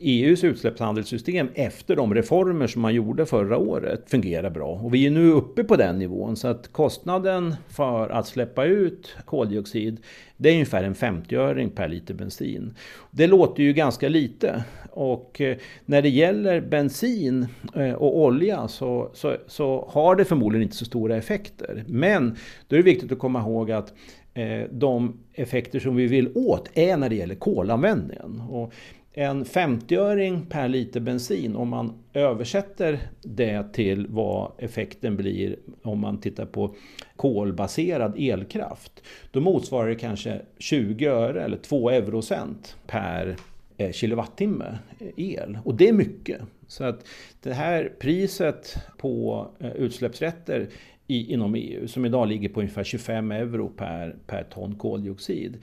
EUs 0.00 0.44
utsläppshandelssystem 0.44 1.48
efter 1.54 1.96
de 1.96 2.14
reformer 2.14 2.66
som 2.66 2.82
man 2.82 2.94
gjorde 2.94 3.26
förra 3.26 3.58
året 3.58 4.10
fungerar 4.10 4.50
bra. 4.50 4.68
Och 4.68 4.94
vi 4.94 5.06
är 5.06 5.10
nu 5.10 5.30
uppe 5.30 5.64
på 5.64 5.76
den 5.76 5.98
nivån 5.98 6.36
så 6.36 6.48
att 6.48 6.72
kostnaden 6.72 7.54
för 7.68 8.08
att 8.08 8.26
släppa 8.26 8.64
ut 8.64 9.16
koldioxid 9.24 10.00
det 10.42 10.48
är 10.48 10.52
ungefär 10.52 10.84
en 10.84 10.94
50-öring 10.94 11.70
per 11.70 11.88
liter 11.88 12.14
bensin. 12.14 12.74
Det 13.10 13.26
låter 13.26 13.62
ju 13.62 13.72
ganska 13.72 14.08
lite. 14.08 14.64
Och 14.90 15.40
eh, 15.40 15.56
när 15.84 16.02
det 16.02 16.08
gäller 16.08 16.60
bensin 16.60 17.46
eh, 17.74 17.92
och 17.92 18.18
olja 18.18 18.68
så, 18.68 19.10
så, 19.14 19.36
så 19.46 19.88
har 19.90 20.16
det 20.16 20.24
förmodligen 20.24 20.62
inte 20.62 20.76
så 20.76 20.84
stora 20.84 21.16
effekter. 21.16 21.84
Men 21.86 22.36
då 22.68 22.76
är 22.76 22.78
det 22.78 22.90
viktigt 22.90 23.12
att 23.12 23.18
komma 23.18 23.40
ihåg 23.40 23.70
att 23.70 23.92
eh, 24.34 24.62
de 24.70 25.20
effekter 25.34 25.80
som 25.80 25.96
vi 25.96 26.06
vill 26.06 26.32
åt 26.34 26.70
är 26.74 26.96
när 26.96 27.08
det 27.08 27.16
gäller 27.16 27.34
kolanvändningen. 27.34 28.40
Och 28.50 28.72
en 29.12 29.44
50-öring 29.44 30.46
per 30.46 30.68
liter 30.68 31.00
bensin, 31.00 31.56
om 31.56 31.68
man 31.68 31.92
översätter 32.12 33.00
det 33.22 33.72
till 33.72 34.06
vad 34.06 34.52
effekten 34.58 35.16
blir 35.16 35.56
om 35.82 36.00
man 36.00 36.20
tittar 36.20 36.46
på 36.46 36.74
kolbaserad 37.16 38.14
elkraft, 38.18 39.02
då 39.30 39.40
motsvarar 39.40 39.88
det 39.88 39.94
kanske 39.94 40.40
20 40.58 41.06
öre 41.06 41.44
eller 41.44 41.56
2 41.56 41.90
eurocent 41.90 42.76
per 42.86 43.36
eh, 43.76 43.92
kilowattimme 43.92 44.78
el. 45.16 45.58
Och 45.64 45.74
det 45.74 45.88
är 45.88 45.92
mycket. 45.92 46.40
Så 46.66 46.84
att 46.84 47.06
det 47.42 47.52
här 47.52 47.92
priset 47.98 48.76
på 48.98 49.46
eh, 49.58 49.72
utsläppsrätter 49.72 50.68
i, 51.06 51.32
inom 51.32 51.54
EU, 51.54 51.88
som 51.88 52.04
idag 52.04 52.28
ligger 52.28 52.48
på 52.48 52.60
ungefär 52.60 52.84
25 52.84 53.32
euro 53.32 53.68
per, 53.68 54.16
per 54.26 54.42
ton 54.42 54.74
koldioxid, 54.74 55.58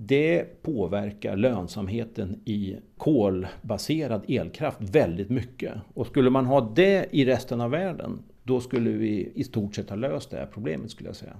det 0.00 0.62
påverkar 0.62 1.36
lönsamheten 1.36 2.40
i 2.44 2.76
kolbaserad 2.96 4.24
elkraft 4.28 4.78
väldigt 4.80 5.30
mycket. 5.30 5.74
Och 5.94 6.06
skulle 6.06 6.30
man 6.30 6.46
ha 6.46 6.72
det 6.74 7.06
i 7.10 7.24
resten 7.24 7.60
av 7.60 7.70
världen, 7.70 8.22
då 8.42 8.60
skulle 8.60 8.90
vi 8.90 9.32
i 9.34 9.44
stort 9.44 9.74
sett 9.74 9.90
ha 9.90 9.96
löst 9.96 10.30
det 10.30 10.36
här 10.36 10.48
problemet 10.52 10.90
skulle 10.90 11.08
jag 11.08 11.16
säga. 11.16 11.36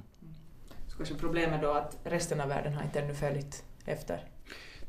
Så 0.87 0.97
kanske 0.97 1.15
problemet 1.15 1.63
då 1.63 1.71
att 1.71 1.99
resten 2.05 2.41
av 2.41 2.49
världen 2.49 2.73
har 2.73 2.85
inte 2.85 3.01
ännu 3.01 3.15
följt 3.15 3.65
efter? 3.87 4.25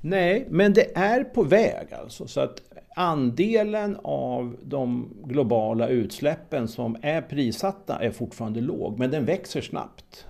Nej, 0.01 0.47
men 0.49 0.73
det 0.73 0.97
är 0.97 1.23
på 1.23 1.43
väg 1.43 1.93
alltså. 2.01 2.27
Så 2.27 2.41
att 2.41 2.61
andelen 2.95 3.97
av 4.03 4.57
de 4.63 5.13
globala 5.23 5.87
utsläppen 5.87 6.67
som 6.67 6.97
är 7.01 7.21
prissatta 7.21 7.99
är 7.99 8.11
fortfarande 8.11 8.61
låg, 8.61 8.99
men 8.99 9.11
den 9.11 9.25
växer 9.25 9.61
snabbt. 9.61 10.25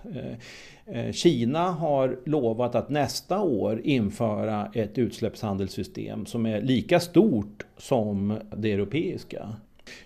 Eh, 0.91 1.11
Kina 1.11 1.71
har 1.71 2.19
lovat 2.25 2.75
att 2.75 2.89
nästa 2.89 3.39
år 3.41 3.81
införa 3.83 4.71
ett 4.73 4.97
utsläppshandelssystem 4.97 6.25
som 6.25 6.45
är 6.45 6.61
lika 6.61 6.99
stort 6.99 7.65
som 7.77 8.39
det 8.57 8.71
europeiska. 8.71 9.55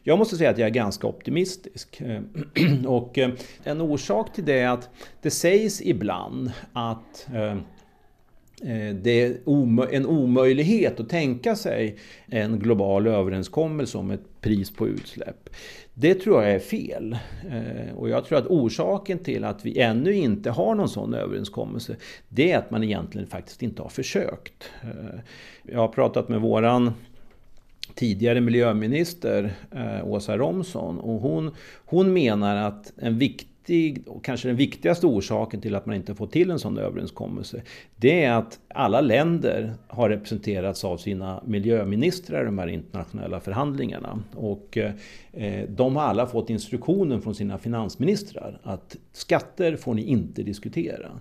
Jag 0.03 0.19
måste 0.19 0.37
säga 0.37 0.49
att 0.49 0.57
jag 0.57 0.67
är 0.67 0.73
ganska 0.73 1.07
optimistisk. 1.07 2.01
Eh, 2.01 2.21
och 2.87 3.17
eh, 3.17 3.29
en 3.63 3.81
orsak 3.81 4.33
till 4.33 4.45
det 4.45 4.59
är 4.59 4.69
att 4.69 4.89
det 5.21 5.31
sägs 5.31 5.81
ibland 5.81 6.51
att 6.73 7.27
det 9.01 9.21
är 9.21 9.93
en 9.93 10.05
omöjlighet 10.05 10.99
att 10.99 11.09
tänka 11.09 11.55
sig 11.55 11.97
en 12.25 12.59
global 12.59 13.07
överenskommelse 13.07 13.97
om 13.97 14.11
ett 14.11 14.41
pris 14.41 14.71
på 14.71 14.87
utsläpp. 14.87 15.49
Det 15.93 16.15
tror 16.15 16.43
jag 16.43 16.53
är 16.53 16.59
fel. 16.59 17.17
Eh, 17.49 17.95
och 17.95 18.09
jag 18.09 18.25
tror 18.25 18.37
att 18.37 18.47
orsaken 18.47 19.19
till 19.19 19.43
att 19.43 19.65
vi 19.65 19.79
ännu 19.79 20.13
inte 20.13 20.51
har 20.51 20.75
någon 20.75 20.89
sån 20.89 21.13
överenskommelse 21.13 21.95
det 22.29 22.51
är 22.51 22.57
att 22.57 22.71
man 22.71 22.83
egentligen 22.83 23.27
faktiskt 23.27 23.63
inte 23.63 23.81
har 23.81 23.89
försökt. 23.89 24.71
Eh, 24.83 25.19
jag 25.63 25.79
har 25.79 25.87
pratat 25.87 26.29
med 26.29 26.41
våran 26.41 26.93
tidigare 27.95 28.41
miljöminister 28.41 29.53
eh, 29.71 30.07
Åsa 30.07 30.37
Romson 30.37 30.99
och 30.99 31.21
hon, 31.21 31.51
hon 31.85 32.13
menar 32.13 32.55
att 32.55 32.93
en 32.97 33.17
viktig 33.17 34.03
och 34.07 34.23
kanske 34.23 34.47
den 34.47 34.57
viktigaste 34.57 35.07
orsaken 35.07 35.61
till 35.61 35.75
att 35.75 35.85
man 35.85 35.95
inte 35.95 36.15
får 36.15 36.27
till 36.27 36.51
en 36.51 36.59
sån 36.59 36.77
överenskommelse, 36.77 37.61
det 37.95 38.23
är 38.23 38.31
att 38.31 38.59
alla 38.67 39.01
länder 39.01 39.73
har 39.87 40.09
representerats 40.09 40.83
av 40.83 40.97
sina 40.97 41.43
miljöministrar 41.45 42.41
i 42.41 42.45
de 42.45 42.57
här 42.57 42.67
internationella 42.67 43.39
förhandlingarna. 43.39 44.19
Och 44.35 44.77
Eh, 45.37 45.69
de 45.69 45.95
har 45.95 46.03
alla 46.03 46.25
fått 46.25 46.49
instruktionen 46.49 47.21
från 47.21 47.35
sina 47.35 47.57
finansministrar 47.57 48.59
att 48.63 48.97
skatter 49.11 49.75
får 49.75 49.93
ni 49.93 50.01
inte 50.03 50.43
diskutera. 50.43 51.11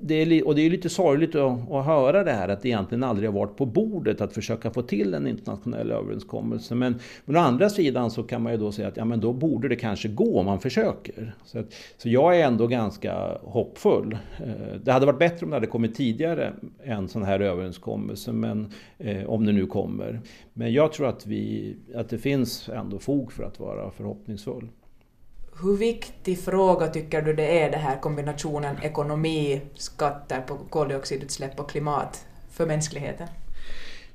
Det 0.00 0.14
är, 0.14 0.46
och 0.46 0.54
det 0.54 0.62
är 0.62 0.70
lite 0.70 0.88
sorgligt 0.88 1.34
att, 1.34 1.70
att 1.70 1.86
höra 1.86 2.24
det 2.24 2.32
här 2.32 2.48
att 2.48 2.62
det 2.62 2.68
egentligen 2.68 3.04
aldrig 3.04 3.28
har 3.28 3.34
varit 3.34 3.56
på 3.56 3.66
bordet 3.66 4.20
att 4.20 4.32
försöka 4.32 4.70
få 4.70 4.82
till 4.82 5.14
en 5.14 5.26
internationell 5.26 5.90
överenskommelse. 5.90 6.74
Men, 6.74 6.98
men 7.24 7.36
å 7.36 7.38
andra 7.38 7.70
sidan 7.70 8.10
så 8.10 8.22
kan 8.22 8.42
man 8.42 8.52
ju 8.52 8.58
då 8.58 8.72
säga 8.72 8.88
att 8.88 8.96
ja, 8.96 9.04
men 9.04 9.20
då 9.20 9.32
borde 9.32 9.68
det 9.68 9.76
kanske 9.76 10.08
gå 10.08 10.38
om 10.38 10.46
man 10.46 10.60
försöker. 10.60 11.34
Så, 11.44 11.58
att, 11.58 11.66
så 11.96 12.08
jag 12.08 12.40
är 12.40 12.46
ändå 12.46 12.66
ganska 12.66 13.38
hoppfull. 13.42 14.18
Eh, 14.38 14.80
det 14.84 14.92
hade 14.92 15.06
varit 15.06 15.18
bättre 15.18 15.44
om 15.44 15.50
det 15.50 15.56
hade 15.56 15.66
kommit 15.66 15.94
tidigare 15.94 16.52
en 16.84 17.08
sån 17.08 17.22
här 17.22 17.40
överenskommelse, 17.40 18.32
men, 18.32 18.72
eh, 18.98 19.24
om 19.24 19.46
det 19.46 19.52
nu 19.52 19.66
kommer. 19.66 20.20
Men 20.58 20.72
jag 20.72 20.92
tror 20.92 21.08
att, 21.08 21.26
vi, 21.26 21.76
att 21.94 22.08
det 22.08 22.18
finns 22.18 22.68
ändå 22.68 22.98
fog 22.98 23.32
för 23.32 23.42
att 23.42 23.60
vara 23.60 23.90
förhoppningsfull. 23.90 24.68
Hur 25.62 25.76
viktig 25.76 26.38
fråga 26.38 26.86
tycker 26.86 27.22
du 27.22 27.34
det 27.34 27.60
är 27.60 27.70
det 27.70 27.76
här 27.76 28.00
kombinationen 28.00 28.76
ekonomi, 28.82 29.60
skatter 29.74 30.40
på 30.40 30.56
koldioxidutsläpp 30.56 31.60
och 31.60 31.70
klimat 31.70 32.26
för 32.50 32.66
mänskligheten? 32.66 33.28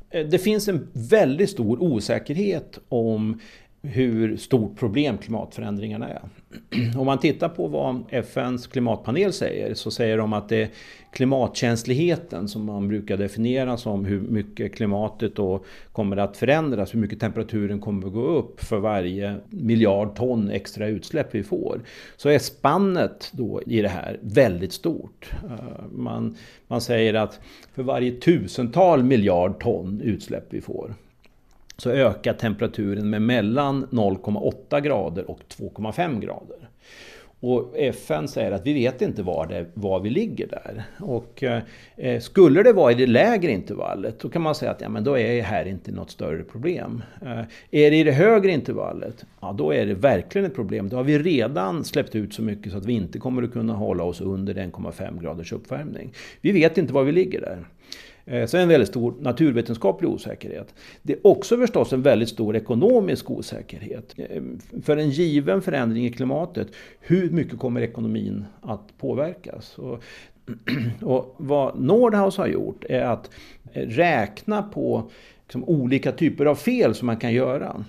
Eh, 0.09 0.25
det 0.25 0.39
finns 0.39 0.67
en 0.67 0.87
väldigt 0.93 1.49
stor 1.49 1.83
osäkerhet 1.83 2.79
om 2.89 3.39
hur 3.87 4.37
stort 4.37 4.79
problem 4.79 5.17
klimatförändringarna 5.17 6.09
är. 6.09 6.21
Om 6.97 7.05
man 7.05 7.19
tittar 7.19 7.49
på 7.49 7.67
vad 7.67 8.03
FNs 8.09 8.67
klimatpanel 8.67 9.33
säger 9.33 9.73
så 9.73 9.91
säger 9.91 10.17
de 10.17 10.33
att 10.33 10.49
det 10.49 10.61
är 10.61 10.69
klimatkänsligheten 11.11 12.47
som 12.47 12.65
man 12.65 12.87
brukar 12.87 13.17
definiera 13.17 13.77
som 13.77 14.05
hur 14.05 14.21
mycket 14.21 14.75
klimatet 14.75 15.35
då 15.35 15.63
kommer 15.91 16.17
att 16.17 16.37
förändras, 16.37 16.93
hur 16.93 16.99
mycket 16.99 17.19
temperaturen 17.19 17.79
kommer 17.79 18.07
att 18.07 18.13
gå 18.13 18.25
upp 18.25 18.63
för 18.63 18.79
varje 18.79 19.35
miljard 19.49 20.15
ton 20.15 20.49
extra 20.49 20.87
utsläpp 20.87 21.27
vi 21.35 21.43
får. 21.43 21.81
Så 22.17 22.29
är 22.29 22.39
spannet 22.39 23.29
då 23.31 23.61
i 23.65 23.81
det 23.81 23.89
här 23.89 24.19
väldigt 24.21 24.73
stort. 24.73 25.31
Eh, 25.43 25.85
man, 25.91 26.35
man 26.67 26.81
säger 26.81 27.13
att 27.13 27.39
för 27.75 27.83
varje 27.83 28.11
tusental 28.11 29.03
miljard 29.03 29.59
ton 29.63 30.01
utsläpp 30.01 30.45
vi 30.49 30.61
får 30.61 30.93
så 31.83 31.89
ökar 31.89 32.33
temperaturen 32.33 33.09
med 33.09 33.21
mellan 33.21 33.85
0,8 33.85 34.79
grader 34.79 35.31
och 35.31 35.39
2,5 35.57 36.19
grader. 36.19 36.69
Och 37.39 37.77
FN 37.77 38.27
säger 38.27 38.51
att 38.51 38.67
vi 38.67 38.73
vet 38.73 39.01
inte 39.01 39.23
var, 39.23 39.47
det, 39.47 39.65
var 39.73 39.99
vi 39.99 40.09
ligger 40.09 40.47
där. 40.47 40.83
Och 40.99 41.43
eh, 41.97 42.19
skulle 42.19 42.63
det 42.63 42.73
vara 42.73 42.91
i 42.91 42.95
det 42.95 43.07
lägre 43.07 43.51
intervallet 43.51 44.19
då 44.19 44.29
kan 44.29 44.41
man 44.41 44.55
säga 44.55 44.71
att 44.71 44.81
ja, 44.81 44.89
men 44.89 45.03
då 45.03 45.17
är 45.17 45.35
det 45.35 45.41
här 45.41 45.65
inte 45.65 45.91
något 45.91 46.11
större 46.11 46.43
problem. 46.43 47.03
Eh, 47.21 47.39
är 47.71 47.91
det 47.91 47.95
i 47.95 48.03
det 48.03 48.11
högre 48.11 48.51
intervallet, 48.51 49.25
ja 49.41 49.55
då 49.57 49.73
är 49.73 49.85
det 49.85 49.93
verkligen 49.93 50.47
ett 50.47 50.55
problem. 50.55 50.89
Då 50.89 50.97
har 50.97 51.03
vi 51.03 51.19
redan 51.19 51.83
släppt 51.83 52.15
ut 52.15 52.33
så 52.33 52.41
mycket 52.41 52.71
så 52.71 52.77
att 52.77 52.85
vi 52.85 52.93
inte 52.93 53.19
kommer 53.19 53.43
att 53.43 53.53
kunna 53.53 53.73
hålla 53.73 54.03
oss 54.03 54.21
under 54.21 54.53
1,5 54.53 55.21
graders 55.21 55.53
uppvärmning. 55.53 56.13
Vi 56.41 56.51
vet 56.51 56.77
inte 56.77 56.93
var 56.93 57.03
vi 57.03 57.11
ligger 57.11 57.41
där. 57.41 57.65
Eh, 58.25 58.45
så 58.45 58.57
en 58.57 58.69
väldigt 58.69 58.89
stor 58.89 59.13
naturvetenskaplig 59.19 60.09
osäkerhet. 60.09 60.75
Det 61.01 61.13
är 61.13 61.27
också 61.27 61.57
förstås 61.57 61.93
en 61.93 62.01
väldigt 62.01 62.29
stor 62.29 62.55
ekonomisk 62.55 63.31
osäkerhet. 63.31 64.15
Eh, 64.17 64.41
för 64.83 64.97
en 64.97 65.09
given 65.09 65.61
förändring 65.61 66.05
i 66.05 66.11
klimatet, 66.11 66.67
hur 66.99 67.29
mycket 67.29 67.59
kommer 67.59 67.81
ekonomin 67.81 68.45
att 68.61 68.97
påverkas? 68.97 69.77
Och, 69.77 70.03
och 71.01 71.35
vad 71.37 71.79
Nordhaus 71.79 72.37
har 72.37 72.47
gjort 72.47 72.85
är 72.89 73.01
att 73.01 73.29
eh, 73.73 73.87
räkna 73.87 74.63
på 74.63 75.11
liksom, 75.43 75.63
olika 75.63 76.11
typer 76.11 76.45
av 76.45 76.55
fel 76.55 76.95
som 76.95 77.05
man 77.05 77.17
kan 77.17 77.33
göra. 77.33 77.85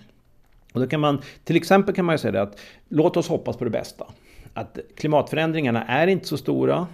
Och 0.73 0.81
då 0.81 0.87
kan 0.87 1.01
man, 1.01 1.23
till 1.45 1.57
exempel 1.57 1.95
kan 1.95 2.05
man 2.05 2.19
säga 2.19 2.43
att 2.43 2.61
låt 2.89 3.17
oss 3.17 3.29
hoppas 3.29 3.57
på 3.57 3.65
det 3.65 3.71
bästa. 3.71 4.07
Att 4.55 4.79
klimatförändringarna 4.97 5.85
är 5.85 6.07
inte 6.07 6.27
så 6.27 6.37
stora. 6.37 6.87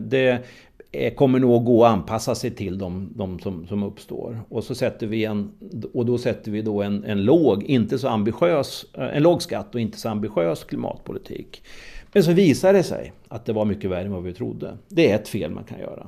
Det 0.00 0.44
Eh, 0.92 1.14
kommer 1.14 1.38
nog 1.38 1.64
gå 1.64 1.84
att 1.84 1.92
anpassa 1.92 2.34
sig 2.34 2.50
till 2.50 2.78
de, 2.78 3.12
de 3.14 3.38
som, 3.38 3.66
som 3.66 3.82
uppstår. 3.82 4.40
Och, 4.48 4.64
så 4.64 4.74
sätter 4.74 5.06
vi 5.06 5.24
en, 5.24 5.50
och 5.94 6.06
då 6.06 6.18
sätter 6.18 6.50
vi 6.50 6.62
då 6.62 6.82
en, 6.82 7.04
en, 7.04 7.24
låg, 7.24 7.62
inte 7.62 7.98
så 7.98 8.08
ambitiös, 8.08 8.86
eh, 8.94 9.16
en 9.16 9.22
låg 9.22 9.42
skatt 9.42 9.74
och 9.74 9.80
inte 9.80 9.98
så 9.98 10.08
ambitiös 10.08 10.64
klimatpolitik. 10.64 11.62
Men 12.12 12.24
så 12.24 12.32
visar 12.32 12.72
det 12.72 12.82
sig 12.82 13.12
att 13.28 13.44
det 13.44 13.52
var 13.52 13.64
mycket 13.64 13.90
värre 13.90 14.04
än 14.04 14.12
vad 14.12 14.22
vi 14.22 14.32
trodde. 14.32 14.76
Det 14.88 15.10
är 15.10 15.14
ett 15.14 15.28
fel 15.28 15.50
man 15.50 15.64
kan 15.64 15.78
göra. 15.78 16.06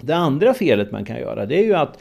Det 0.00 0.16
andra 0.16 0.54
felet 0.54 0.92
man 0.92 1.04
kan 1.04 1.16
göra 1.16 1.46
det 1.46 1.58
är 1.58 1.64
ju 1.64 1.74
att 1.74 1.98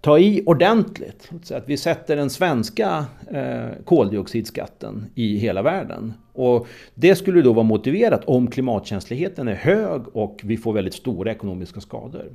ta 0.00 0.18
i 0.18 0.42
ordentligt. 0.46 1.30
Så 1.42 1.54
att 1.54 1.68
vi 1.68 1.76
sätter 1.76 2.16
den 2.16 2.30
svenska 2.30 3.04
eh, 3.30 3.68
koldioxidskatten 3.84 5.06
i 5.14 5.36
hela 5.36 5.62
världen. 5.62 6.12
Och 6.32 6.66
det 6.94 7.16
skulle 7.16 7.42
då 7.42 7.52
vara 7.52 7.64
motiverat 7.64 8.24
om 8.24 8.50
klimatkänsligheten 8.50 9.48
är 9.48 9.54
hög 9.54 10.02
och 10.12 10.40
vi 10.44 10.56
får 10.56 10.72
väldigt 10.72 10.94
stora 10.94 11.30
ekonomiska 11.30 11.80
skador. 11.80 12.32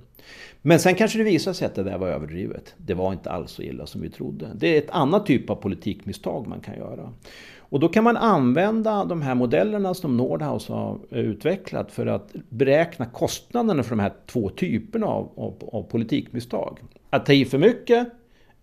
Men 0.61 0.79
sen 0.79 0.95
kanske 0.95 1.17
det 1.17 1.23
visar 1.23 1.53
sig 1.53 1.65
att 1.65 1.75
det 1.75 1.83
där 1.83 1.97
var 1.97 2.07
överdrivet. 2.07 2.73
Det 2.77 2.93
var 2.93 3.13
inte 3.13 3.31
alls 3.31 3.51
så 3.51 3.61
illa 3.61 3.85
som 3.85 4.01
vi 4.01 4.09
trodde. 4.09 4.47
Det 4.55 4.67
är 4.67 4.77
ett 4.77 4.89
annat 4.89 5.25
typ 5.25 5.49
av 5.49 5.55
politikmisstag 5.55 6.47
man 6.47 6.59
kan 6.59 6.77
göra. 6.77 7.13
Och 7.57 7.79
då 7.79 7.87
kan 7.87 8.03
man 8.03 8.17
använda 8.17 9.05
de 9.05 9.21
här 9.21 9.35
modellerna 9.35 9.93
som 9.93 10.17
Nordhaus 10.17 10.67
har 10.67 10.99
utvecklat 11.09 11.91
för 11.91 12.05
att 12.05 12.33
beräkna 12.49 13.05
kostnaderna 13.05 13.83
för 13.83 13.89
de 13.89 13.99
här 13.99 14.13
två 14.25 14.49
typerna 14.49 15.07
av, 15.07 15.31
av, 15.35 15.69
av 15.71 15.83
politikmisstag. 15.83 16.79
Att 17.09 17.25
ta 17.25 17.33
i 17.33 17.45
för 17.45 17.57
mycket 17.57 18.07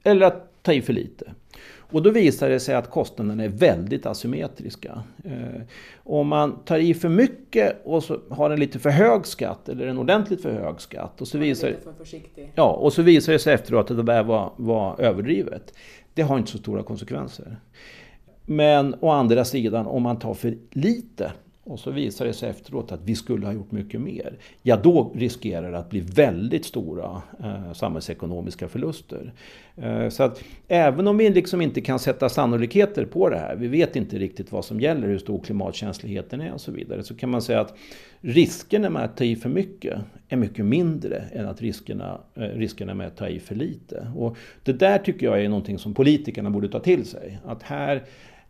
eller 0.02 0.26
att 0.26 0.62
ta 0.62 0.72
i 0.72 0.82
för 0.82 0.92
lite. 0.92 1.32
Och 1.92 2.02
då 2.02 2.10
visar 2.10 2.48
det 2.48 2.60
sig 2.60 2.74
att 2.74 2.90
kostnaderna 2.90 3.44
är 3.44 3.48
väldigt 3.48 4.06
asymmetriska. 4.06 5.02
Eh, 5.24 5.62
om 5.96 6.28
man 6.28 6.64
tar 6.64 6.78
i 6.78 6.94
för 6.94 7.08
mycket 7.08 7.82
och 7.84 8.04
så 8.04 8.18
har 8.30 8.50
en 8.50 8.60
lite 8.60 8.78
för 8.78 8.90
hög 8.90 9.26
skatt 9.26 9.68
eller 9.68 9.86
en 9.86 9.98
ordentligt 9.98 10.42
för 10.42 10.52
hög 10.52 10.80
skatt. 10.80 11.20
Och 11.20 11.28
så 11.28 11.38
visar, 11.38 11.74
ja, 12.54 12.70
och 12.70 12.92
så 12.92 13.02
visar 13.02 13.32
det 13.32 13.38
sig 13.38 13.54
efteråt 13.54 13.90
att 13.90 13.96
det 13.96 14.02
där 14.02 14.22
var, 14.22 14.52
var 14.56 15.00
överdrivet. 15.00 15.74
Det 16.14 16.22
har 16.22 16.38
inte 16.38 16.50
så 16.50 16.58
stora 16.58 16.82
konsekvenser. 16.82 17.56
Men 18.46 18.94
å 19.00 19.08
andra 19.08 19.44
sidan, 19.44 19.86
om 19.86 20.02
man 20.02 20.18
tar 20.18 20.34
för 20.34 20.56
lite 20.70 21.32
och 21.64 21.80
så 21.80 21.90
visar 21.90 22.24
det 22.24 22.32
sig 22.32 22.50
efteråt 22.50 22.92
att 22.92 23.00
vi 23.04 23.14
skulle 23.14 23.46
ha 23.46 23.52
gjort 23.52 23.72
mycket 23.72 24.00
mer. 24.00 24.38
Ja, 24.62 24.76
då 24.76 25.12
riskerar 25.14 25.72
det 25.72 25.78
att 25.78 25.90
bli 25.90 26.00
väldigt 26.00 26.64
stora 26.64 27.22
eh, 27.40 27.72
samhällsekonomiska 27.72 28.68
förluster. 28.68 29.32
Eh, 29.76 30.08
så 30.08 30.22
att 30.22 30.42
även 30.68 31.08
om 31.08 31.16
vi 31.16 31.30
liksom 31.30 31.60
inte 31.60 31.80
kan 31.80 31.98
sätta 31.98 32.28
sannolikheter 32.28 33.04
på 33.04 33.28
det 33.28 33.36
här, 33.36 33.56
vi 33.56 33.68
vet 33.68 33.96
inte 33.96 34.18
riktigt 34.18 34.52
vad 34.52 34.64
som 34.64 34.80
gäller, 34.80 35.08
hur 35.08 35.18
stor 35.18 35.40
klimatkänsligheten 35.40 36.40
är 36.40 36.52
och 36.52 36.60
så 36.60 36.72
vidare, 36.72 37.02
så 37.02 37.14
kan 37.14 37.30
man 37.30 37.42
säga 37.42 37.60
att 37.60 37.74
riskerna 38.20 38.90
med 38.90 39.04
att 39.04 39.16
ta 39.16 39.24
i 39.24 39.36
för 39.36 39.48
mycket 39.48 39.98
är 40.28 40.36
mycket 40.36 40.64
mindre 40.64 41.24
än 41.32 41.48
att 41.48 41.62
riskerna, 41.62 42.20
eh, 42.34 42.42
riskerna 42.42 42.94
med 42.94 43.06
att 43.06 43.16
ta 43.16 43.28
i 43.28 43.40
för 43.40 43.54
lite. 43.54 44.12
Och 44.16 44.36
det 44.62 44.72
där 44.72 44.98
tycker 44.98 45.26
jag 45.26 45.44
är 45.44 45.48
någonting 45.48 45.78
som 45.78 45.94
politikerna 45.94 46.50
borde 46.50 46.68
ta 46.68 46.80
till 46.80 47.04
sig. 47.04 47.38
Att 47.44 47.62
här 47.62 48.02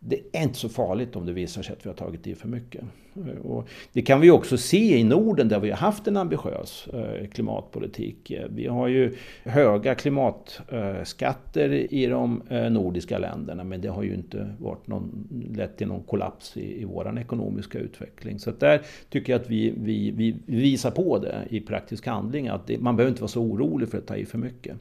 det 0.05 0.19
är 0.31 0.43
inte 0.43 0.59
så 0.59 0.69
farligt 0.69 1.15
om 1.15 1.25
det 1.25 1.33
visar 1.33 1.61
sig 1.61 1.73
att 1.73 1.85
vi 1.85 1.89
har 1.89 1.95
tagit 1.95 2.27
i 2.27 2.35
för 2.35 2.47
mycket. 2.47 2.83
Eh, 3.15 3.45
och 3.45 3.67
det 3.93 4.01
kan 4.01 4.21
vi 4.21 4.31
också 4.31 4.57
se 4.57 4.97
i 4.97 5.03
Norden 5.03 5.47
där 5.47 5.59
vi 5.59 5.69
har 5.69 5.77
haft 5.77 6.07
en 6.07 6.17
ambitiös 6.17 6.87
eh, 6.93 7.27
klimatpolitik. 7.27 8.31
Eh, 8.31 8.47
vi 8.49 8.67
har 8.67 8.87
ju 8.87 9.15
höga 9.43 9.95
klimatskatter 9.95 11.93
i 11.93 12.05
de 12.05 12.41
nordiska 12.69 13.17
länderna 13.17 13.63
men 13.63 13.81
det 13.81 13.87
har 13.87 14.03
ju 14.03 14.13
inte 14.13 14.55
varit 14.59 14.87
någon, 14.87 15.27
lett 15.55 15.77
till 15.77 15.87
någon 15.87 16.03
kollaps 16.03 16.57
i, 16.57 16.81
i 16.81 16.85
vår 16.85 17.19
ekonomiska 17.19 17.79
utveckling. 17.79 18.39
Så 18.39 18.51
där 18.51 18.81
tycker 19.09 19.33
jag 19.33 19.41
att 19.41 19.49
vi, 19.49 19.73
vi, 19.77 20.11
vi 20.11 20.35
visar 20.45 20.91
på 20.91 21.19
det 21.19 21.35
i 21.49 21.59
praktisk 21.59 22.07
handling 22.07 22.47
att 22.47 22.67
det, 22.67 22.79
man 22.79 22.95
behöver 22.95 23.09
inte 23.09 23.21
vara 23.21 23.29
så 23.29 23.41
orolig 23.41 23.89
för 23.89 23.97
att 23.97 24.07
ta 24.07 24.15
i 24.15 24.25
för 24.25 24.37
mycket. 24.37 24.75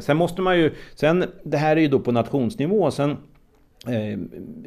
Sen 0.00 0.16
måste 0.16 0.42
man 0.42 0.58
ju, 0.58 0.72
sen 0.94 1.24
det 1.42 1.56
här 1.56 1.76
är 1.76 1.80
ju 1.80 1.88
då 1.88 2.00
på 2.00 2.12
nationsnivå, 2.12 2.90
sen 2.90 3.16
eh, 3.86 4.18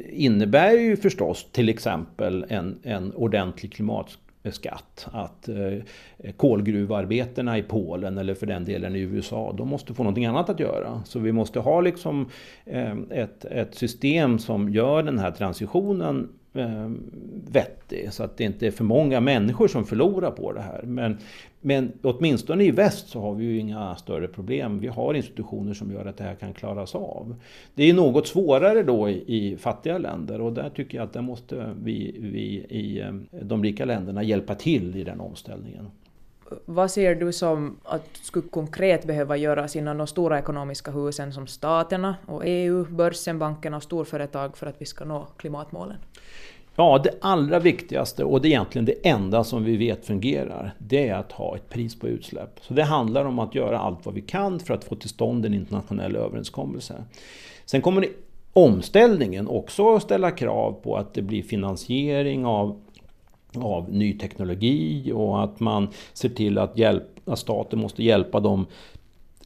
innebär 0.10 0.71
ju 0.71 0.97
förstås 0.97 1.52
till 1.52 1.69
exempel 1.69 2.45
en, 2.49 2.80
en 2.84 3.13
ordentlig 3.13 3.73
klimatskatt. 3.73 5.08
Att 5.12 5.49
eh, 5.49 5.78
i 7.58 7.63
Polen 7.63 8.17
eller 8.17 8.34
för 8.34 8.45
den 8.45 8.65
delen 8.65 8.95
i 8.95 8.99
USA, 8.99 9.54
de 9.58 9.67
måste 9.67 9.93
få 9.93 10.04
någonting 10.04 10.26
annat 10.26 10.49
att 10.49 10.60
göra. 10.60 11.02
Så 11.06 11.19
vi 11.19 11.32
måste 11.32 11.60
ha 11.60 11.82
liksom 11.82 12.30
eh, 12.65 12.95
ett, 13.10 13.45
ett 13.45 13.76
system 13.76 14.39
som 14.39 14.69
gör 14.69 15.04
den 15.04 15.19
här 15.19 15.32
transitionen 15.32 16.30
eh, 16.54 16.91
vettig. 17.52 18.13
Så 18.13 18.23
att 18.23 18.38
det 18.38 18.43
inte 18.43 18.67
är 18.67 18.71
för 18.71 18.84
många 18.84 19.19
människor 19.19 19.67
som 19.67 19.86
förlorar 19.86 20.32
på 20.32 20.54
det 20.54 20.62
här. 20.62 20.82
Men, 20.84 21.17
men 21.65 21.91
åtminstone 22.02 22.63
i 22.63 22.71
väst 22.71 23.10
så 23.10 23.21
har 23.21 23.36
vi 23.36 23.45
ju 23.45 23.60
inga 23.60 23.95
större 23.95 24.28
problem. 24.28 24.80
Vi 24.80 24.88
har 24.88 25.13
institutioner 25.13 25.73
som 25.73 25.91
gör 25.91 26.06
att 26.06 26.17
det 26.17 26.23
här 26.23 26.36
kan 26.36 26.54
klaras 26.54 26.95
av. 26.95 27.36
Det 27.76 27.89
är 27.89 27.93
något 27.93 28.28
svårare 28.28 28.84
då 28.84 29.10
i, 29.10 29.23
i 29.28 29.58
fattiga 29.58 29.97
länder 29.97 30.41
och 30.41 30.54
där 30.54 30.69
tycker 30.69 30.97
jag 30.97 31.06
att 31.06 31.13
där 31.13 31.21
måste 31.21 31.73
vi, 31.84 32.15
vi 32.19 32.65
i 32.69 33.02
eh, 33.02 33.13
de 33.41 33.63
rika 33.63 33.86
länderna 33.86 34.23
hjälpa 34.23 34.56
till 34.56 34.95
i 34.95 35.04
den 35.04 35.19
omställningen. 35.19 35.91
Vad 36.65 36.91
ser 36.91 37.15
du 37.15 37.34
som 37.34 37.78
att 37.84 38.10
skulle 38.13 38.47
konkret 38.47 39.06
behöva 39.06 39.38
göras 39.38 39.76
inom 39.76 39.97
de 39.97 40.08
stora 40.08 40.39
ekonomiska 40.39 40.91
husen 40.91 41.34
som 41.34 41.47
staterna 41.47 42.15
och 42.26 42.41
EU, 42.45 42.86
börsen, 42.86 43.39
bankerna 43.39 43.78
och 43.78 43.84
storföretag 43.84 44.58
för 44.58 44.67
att 44.67 44.82
vi 44.82 44.86
ska 44.86 45.06
nå 45.06 45.28
klimatmålen? 45.38 45.97
Ja, 46.75 47.01
det 47.03 47.17
allra 47.21 47.59
viktigaste 47.59 48.23
och 48.23 48.41
det 48.41 48.47
är 48.47 48.49
egentligen 48.49 48.86
det 48.86 49.09
enda 49.09 49.43
som 49.43 49.63
vi 49.63 49.77
vet 49.77 50.05
fungerar, 50.05 50.73
det 50.77 51.07
är 51.07 51.15
att 51.15 51.31
ha 51.31 51.55
ett 51.55 51.69
pris 51.69 51.99
på 51.99 52.07
utsläpp. 52.07 52.59
Så 52.62 52.73
det 52.73 52.83
handlar 52.83 53.25
om 53.25 53.39
att 53.39 53.55
göra 53.55 53.79
allt 53.79 54.05
vad 54.05 54.15
vi 54.15 54.21
kan 54.21 54.59
för 54.59 54.73
att 54.73 54.83
få 54.83 54.95
till 54.95 55.09
stånd 55.09 55.45
en 55.45 55.53
internationell 55.53 56.15
överenskommelse. 56.15 57.03
Sen 57.65 57.81
kommer 57.81 58.07
omställningen 58.53 59.47
också 59.47 59.99
ställa 59.99 60.31
krav 60.31 60.71
på 60.83 60.97
att 60.97 61.13
det 61.13 61.21
blir 61.21 61.43
finansiering 61.43 62.45
av 62.45 62.79
av 63.55 63.93
ny 63.93 64.17
teknologi 64.17 65.12
och 65.15 65.43
att 65.43 65.59
man 65.59 65.88
ser 66.13 66.29
till 66.29 66.57
att, 66.57 66.77
hjälp, 66.77 67.03
att 67.25 67.39
staten 67.39 67.79
måste 67.79 68.03
hjälpa 68.03 68.39
de 68.39 68.65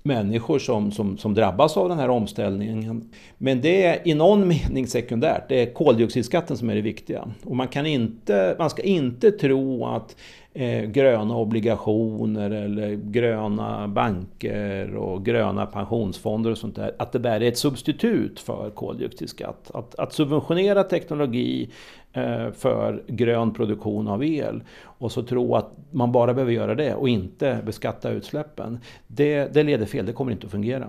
människor 0.08 0.60
som, 0.60 0.91
som, 0.91 1.17
som 1.17 1.34
drabbas 1.34 1.78
av 1.78 1.89
den 1.89 2.00
här 2.00 2.10
omställningen. 2.10 3.10
Men 3.38 3.62
det 3.62 3.84
är 3.84 4.08
i 4.08 4.13
någon 4.13 4.48
mening 4.48 4.88
sekundärt. 4.88 5.50
Det 5.50 5.62
är 5.62 5.74
koldioxidskatten 5.74 6.58
som 6.58 6.70
är 6.70 6.76
det 6.76 6.82
viktiga. 6.82 7.28
Och 7.43 7.56
man, 7.56 7.67
kan 7.67 7.86
inte, 7.86 8.56
man 8.60 8.70
ska 8.70 8.82
inte 8.82 9.32
tro 9.32 9.86
att 9.86 10.15
eh, 10.58 10.84
gröna 10.84 11.36
obligationer 11.36 12.52
eller 12.52 12.93
gröna 12.96 13.88
banker 13.88 14.96
och 14.96 15.26
gröna 15.26 15.65
pensionsfonder 15.65 16.52
och 16.52 16.58
sånt 16.58 16.76
där, 16.76 16.96
att 17.00 17.12
det 17.12 17.20
där 17.20 17.41
är 17.41 17.48
ett 17.48 17.58
substitut 17.58 18.39
för 18.39 18.70
koldioxidskatt. 18.70 19.72
Att, 19.74 19.96
att 19.96 20.13
subventionera 20.13 20.84
teknologi 20.84 21.70
eh, 22.13 22.52
för 22.52 23.04
grön 23.08 23.54
produktion 23.54 24.08
av 24.08 24.24
el 24.24 24.63
och 24.84 25.12
så 25.12 25.24
tro 25.24 25.56
att 25.56 25.72
man 25.91 26.12
bara 26.12 26.34
behöver 26.34 26.54
göra 26.54 26.76
det 26.76 26.96
och 26.96 27.10
inte 27.10 27.60
beskatta 27.65 28.10
utsläppen. 28.10 28.80
Det, 29.08 29.54
det 29.54 29.63
leder 29.63 29.86
fel, 29.86 30.06
det 30.06 30.13
kommer 30.13 30.32
inte 30.32 30.46
att 30.46 30.52
fungera. 30.52 30.88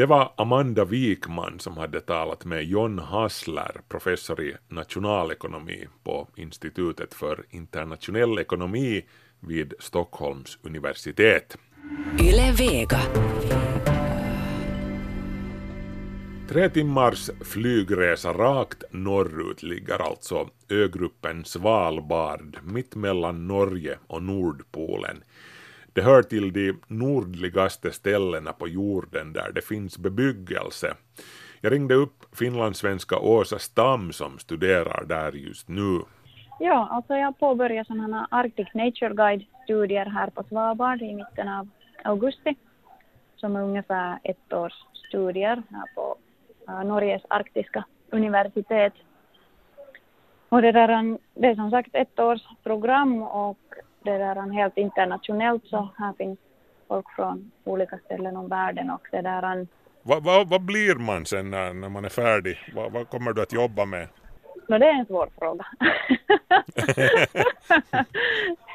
Det 0.00 0.06
var 0.06 0.32
Amanda 0.36 0.84
Wikman 0.84 1.58
som 1.58 1.76
hade 1.76 2.00
talat 2.00 2.44
med 2.44 2.64
John 2.64 2.98
Hassler, 2.98 3.80
professor 3.88 4.40
i 4.40 4.56
nationalekonomi 4.68 5.86
på 6.04 6.28
Institutet 6.36 7.14
för 7.14 7.44
internationell 7.50 8.38
ekonomi 8.38 9.04
vid 9.40 9.74
Stockholms 9.78 10.58
universitet. 10.62 11.56
Yle 12.20 12.52
Vega. 12.52 13.00
Tre 16.48 16.68
timmars 16.68 17.30
flygresa 17.44 18.32
rakt 18.32 18.84
norrut 18.90 19.62
ligger 19.62 19.98
alltså 19.98 20.48
ögruppen 20.68 21.44
Svalbard 21.44 22.58
mitt 22.62 22.94
mellan 22.94 23.46
Norge 23.46 23.98
och 24.06 24.22
Nordpolen 24.22 25.22
det 25.92 26.02
hör 26.02 26.22
till 26.22 26.52
de 26.52 26.80
nordligaste 26.86 27.92
ställena 27.92 28.52
på 28.52 28.68
jorden 28.68 29.32
där 29.32 29.52
det 29.54 29.64
finns 29.64 29.98
bebyggelse. 29.98 30.94
Jag 31.60 31.72
ringde 31.72 31.94
upp 31.94 32.36
finlandssvenska 32.36 33.18
Åsa 33.18 33.58
Stam 33.58 34.12
som 34.12 34.38
studerar 34.38 35.04
där 35.04 35.32
just 35.32 35.68
nu. 35.68 36.00
Ja, 36.58 36.88
alltså 36.90 37.14
jag 37.14 37.38
påbörjade 37.38 37.86
sådana 37.86 38.28
Arctic 38.30 38.68
Nature 38.74 39.14
Guide-studier 39.14 40.06
här 40.06 40.30
på 40.30 40.44
Svalbard 40.48 41.02
i 41.02 41.14
mitten 41.14 41.48
av 41.48 41.68
augusti, 42.04 42.56
som 43.36 43.56
är 43.56 43.62
ungefär 43.62 44.18
ett 44.24 44.52
års 44.52 44.74
studier 45.08 45.62
här 45.70 45.94
på 45.94 46.16
Norges 46.84 47.22
arktiska 47.28 47.84
universitet. 48.10 48.92
Och 50.48 50.62
det, 50.62 50.72
där, 50.72 51.18
det 51.34 51.46
är 51.46 51.54
som 51.54 51.70
sagt 51.70 51.90
ett 51.92 52.18
års 52.18 52.42
program 52.62 53.22
och 53.22 53.58
det 54.02 54.18
där 54.18 54.52
helt 54.52 54.76
internationellt 54.76 55.66
så 55.66 55.88
här 55.98 56.12
finns 56.12 56.38
folk 56.88 57.10
från 57.16 57.50
olika 57.64 57.98
ställen 57.98 58.36
om 58.36 58.48
världen 58.48 58.90
och 58.90 59.08
det 59.10 59.20
där. 59.22 59.66
Vad 60.02 60.24
va, 60.24 60.44
va 60.44 60.58
blir 60.58 60.94
man 60.94 61.26
sen 61.26 61.50
när, 61.50 61.72
när 61.72 61.88
man 61.88 62.04
är 62.04 62.08
färdig? 62.08 62.58
Vad 62.74 62.92
va 62.92 63.04
kommer 63.04 63.32
du 63.32 63.42
att 63.42 63.52
jobba 63.52 63.84
med? 63.84 64.08
No, 64.68 64.78
det 64.78 64.86
är 64.86 64.94
en 64.94 65.06
svår 65.06 65.28
fråga. 65.38 65.66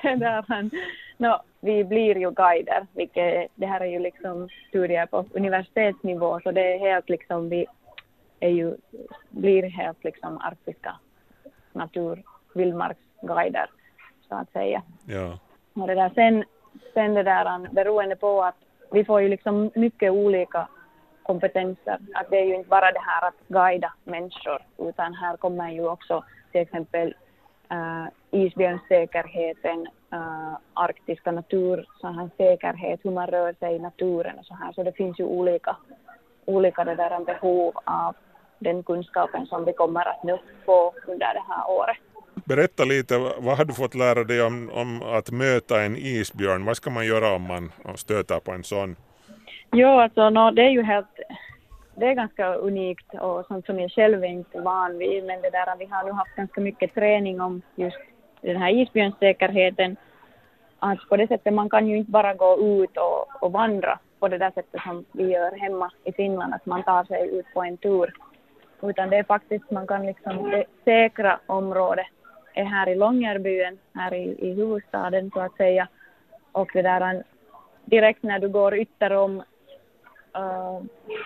där, 0.19 0.69
no, 1.17 1.41
vi 1.59 1.83
blir 1.83 2.17
ju 2.17 2.31
guider, 2.31 2.87
vilket 2.93 3.51
det 3.55 3.65
här 3.65 3.81
är 3.81 3.85
ju 3.85 3.99
liksom 3.99 4.49
studier 4.69 5.05
på 5.05 5.25
universitetsnivå 5.33 6.39
så 6.43 6.51
det 6.51 6.73
är 6.73 6.79
helt 6.79 7.09
liksom, 7.09 7.49
vi 7.49 7.65
är 8.39 8.49
ju, 8.49 8.75
blir 9.29 9.63
helt 9.63 10.03
liksom 10.03 10.37
arktiska 10.37 10.95
natur, 11.73 12.23
vildmarksguider 12.53 13.69
så 14.29 14.35
att 14.35 14.51
säga. 14.51 14.81
Ja. 15.05 15.39
Och 15.73 15.87
det 15.87 15.95
där, 15.95 16.11
sen, 16.15 16.43
sen 16.93 17.13
det 17.13 17.23
där, 17.23 17.69
beroende 17.71 18.15
på 18.15 18.43
att 18.43 18.55
vi 18.91 19.05
får 19.05 19.21
ju 19.21 19.29
liksom 19.29 19.71
mycket 19.75 20.11
olika 20.11 20.67
kompetenser. 21.23 21.97
Att 22.13 22.29
det 22.29 22.37
är 22.37 22.45
ju 22.45 22.55
inte 22.55 22.69
bara 22.69 22.91
det 22.91 23.03
här 23.05 23.27
att 23.27 23.47
guida 23.47 23.93
människor, 24.03 24.61
utan 24.77 25.13
här 25.13 25.37
kommer 25.37 25.71
ju 25.71 25.87
också 25.87 26.23
till 26.51 26.61
exempel 26.61 27.15
uh, 27.71 28.07
isbjörnssäkerheten, 28.31 29.87
uh, 30.13 30.57
arktiska 30.73 31.31
natur, 31.31 31.85
så 32.01 32.07
här 32.07 32.29
säkerhet, 32.37 32.99
hur 33.03 33.11
man 33.11 33.27
rör 33.27 33.53
sig 33.53 33.75
i 33.75 33.79
naturen 33.79 34.39
och 34.39 34.45
så 34.45 34.53
här. 34.53 34.71
Så 34.71 34.83
det 34.83 34.91
finns 34.91 35.19
ju 35.19 35.23
olika, 35.23 35.75
olika 36.45 36.83
det 36.83 36.95
där 36.95 37.19
behov 37.19 37.73
av 37.83 38.15
den 38.59 38.83
kunskapen 38.83 39.45
som 39.45 39.65
vi 39.65 39.73
kommer 39.73 40.07
att 40.07 40.23
nu 40.23 40.37
få 40.65 40.93
under 41.07 41.33
det 41.33 41.43
här 41.47 41.69
året. 41.69 41.97
Berätta 42.43 42.83
lite, 42.85 43.17
vad 43.17 43.57
har 43.57 43.65
du 43.65 43.73
fått 43.73 43.95
lära 43.95 44.23
dig 44.23 44.41
om, 44.41 44.69
om 44.73 45.01
att 45.01 45.31
möta 45.31 45.81
en 45.81 45.95
isbjörn? 45.97 46.65
Vad 46.65 46.77
ska 46.77 46.89
man 46.89 47.05
göra 47.05 47.35
om 47.35 47.41
man 47.41 47.71
stöter 47.95 48.39
på 48.39 48.51
en 48.51 48.63
sån? 48.63 48.95
Jo, 49.71 49.87
alltså 49.87 50.29
no, 50.29 50.51
det 50.51 50.61
är 50.61 50.69
ju 50.69 50.83
helt, 50.83 51.19
det 51.95 52.05
är 52.05 52.13
ganska 52.13 52.55
unikt 52.55 53.13
och 53.13 53.45
sånt 53.45 53.65
som 53.65 53.79
jag 53.79 53.91
själv 53.91 54.23
är 54.23 54.27
inte 54.27 54.61
van 54.61 54.97
vid, 54.97 55.23
men 55.23 55.41
det 55.41 55.49
där, 55.49 55.75
vi 55.79 55.85
har 55.85 56.03
nu 56.03 56.11
haft 56.11 56.35
ganska 56.35 56.61
mycket 56.61 56.93
träning 56.93 57.41
om 57.41 57.61
just 57.75 57.97
den 58.41 58.57
här 58.57 58.69
isbjörnssäkerheten. 58.69 59.97
Att 60.79 61.09
på 61.09 61.17
det 61.17 61.27
sättet 61.27 61.53
man 61.53 61.69
kan 61.69 61.87
ju 61.87 61.97
inte 61.97 62.11
bara 62.11 62.33
gå 62.33 62.59
ut 62.59 62.97
och, 62.97 63.43
och 63.43 63.51
vandra 63.51 63.99
på 64.19 64.27
det 64.27 64.37
där 64.37 64.51
sättet 64.51 64.81
som 64.81 65.05
vi 65.11 65.23
gör 65.23 65.57
hemma 65.57 65.91
i 66.03 66.11
Finland, 66.11 66.53
att 66.53 66.65
man 66.65 66.83
tar 66.83 67.03
sig 67.03 67.29
ut 67.39 67.45
på 67.53 67.63
en 67.63 67.77
tur. 67.77 68.13
Utan 68.81 69.09
det 69.09 69.17
är 69.17 69.23
faktiskt, 69.23 69.71
man 69.71 69.87
kan 69.87 70.05
liksom 70.05 70.63
säkra 70.83 71.39
området 71.45 72.07
är 72.55 72.63
här 72.63 72.89
i 72.89 72.95
Långerbyen, 72.95 73.77
här 73.93 74.13
i, 74.13 74.35
i 74.39 74.53
huvudstaden 74.53 75.31
så 75.33 75.39
att 75.39 75.57
säga. 75.57 75.87
Och 76.51 76.69
det 76.73 76.81
där, 76.81 77.23
direkt 77.85 78.23
när 78.23 78.39
du 78.39 78.49
går 78.49 78.75
ytterom 78.75 79.43
uh, 80.37 80.81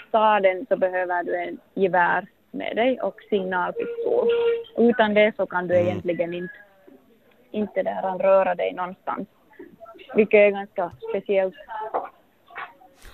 staden 0.08 0.66
så 0.70 0.78
behöver 0.78 1.24
du 1.24 1.36
en 1.36 1.60
gevär 1.74 2.28
med 2.52 2.76
dig 2.76 3.02
och 3.02 3.16
signalpistol. 3.30 4.28
Utan 4.78 5.14
det 5.14 5.36
så 5.36 5.46
kan 5.46 5.68
du 5.68 5.76
mm. 5.76 5.88
egentligen 5.88 6.34
inte, 6.34 6.54
inte 7.52 7.84
där 7.84 8.18
röra 8.18 8.56
dig 8.56 8.74
någonstans. 8.74 9.28
Vilket 10.16 10.38
är 10.38 10.50
ganska 10.50 10.92
speciellt. 11.10 11.56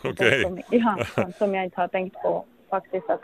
Okej. 0.03 0.11
Okay. 0.11 0.41
Som, 0.41 0.61
ja, 0.69 0.97
som 1.37 1.55
jag 1.55 1.63
inte 1.63 1.81
har 1.81 1.87
tänkt 1.87 2.21
på 2.21 2.45
faktiskt. 2.69 3.09
Att 3.09 3.21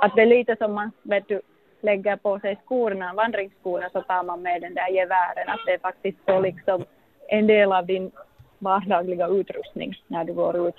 att 0.00 0.16
det 0.16 0.22
är 0.22 0.26
lite 0.26 0.56
som 0.56 0.72
man 0.72 0.90
vet 1.02 1.28
du, 1.28 1.40
lägger 1.84 2.16
på 2.16 2.40
sig 2.40 2.60
skorna, 2.64 3.14
vandringsskorna, 3.14 3.88
så 3.92 4.02
tar 4.02 4.22
man 4.22 4.42
med 4.42 4.62
den 4.62 4.74
där 4.74 4.88
gevären. 4.88 5.48
Att 5.48 5.60
det 5.66 5.72
är 5.72 5.78
faktiskt 5.78 6.18
så 6.26 6.40
liksom 6.40 6.84
en 7.28 7.46
del 7.46 7.72
av 7.72 7.86
din 7.86 8.10
vardagliga 8.58 9.28
utrustning 9.28 9.94
när 10.06 10.24
du 10.24 10.32
går 10.32 10.68
ut. 10.68 10.74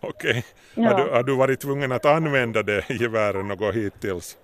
Okej. 0.00 0.44
Ja. 0.74 0.88
Har, 0.88 1.04
du, 1.04 1.10
har 1.10 1.22
du 1.22 1.36
varit 1.36 1.60
tvungen 1.60 1.92
att 1.92 2.04
använda 2.04 2.62
det 2.62 2.90
geväret 2.90 3.44
något 3.44 3.74
hittills? 3.74 4.38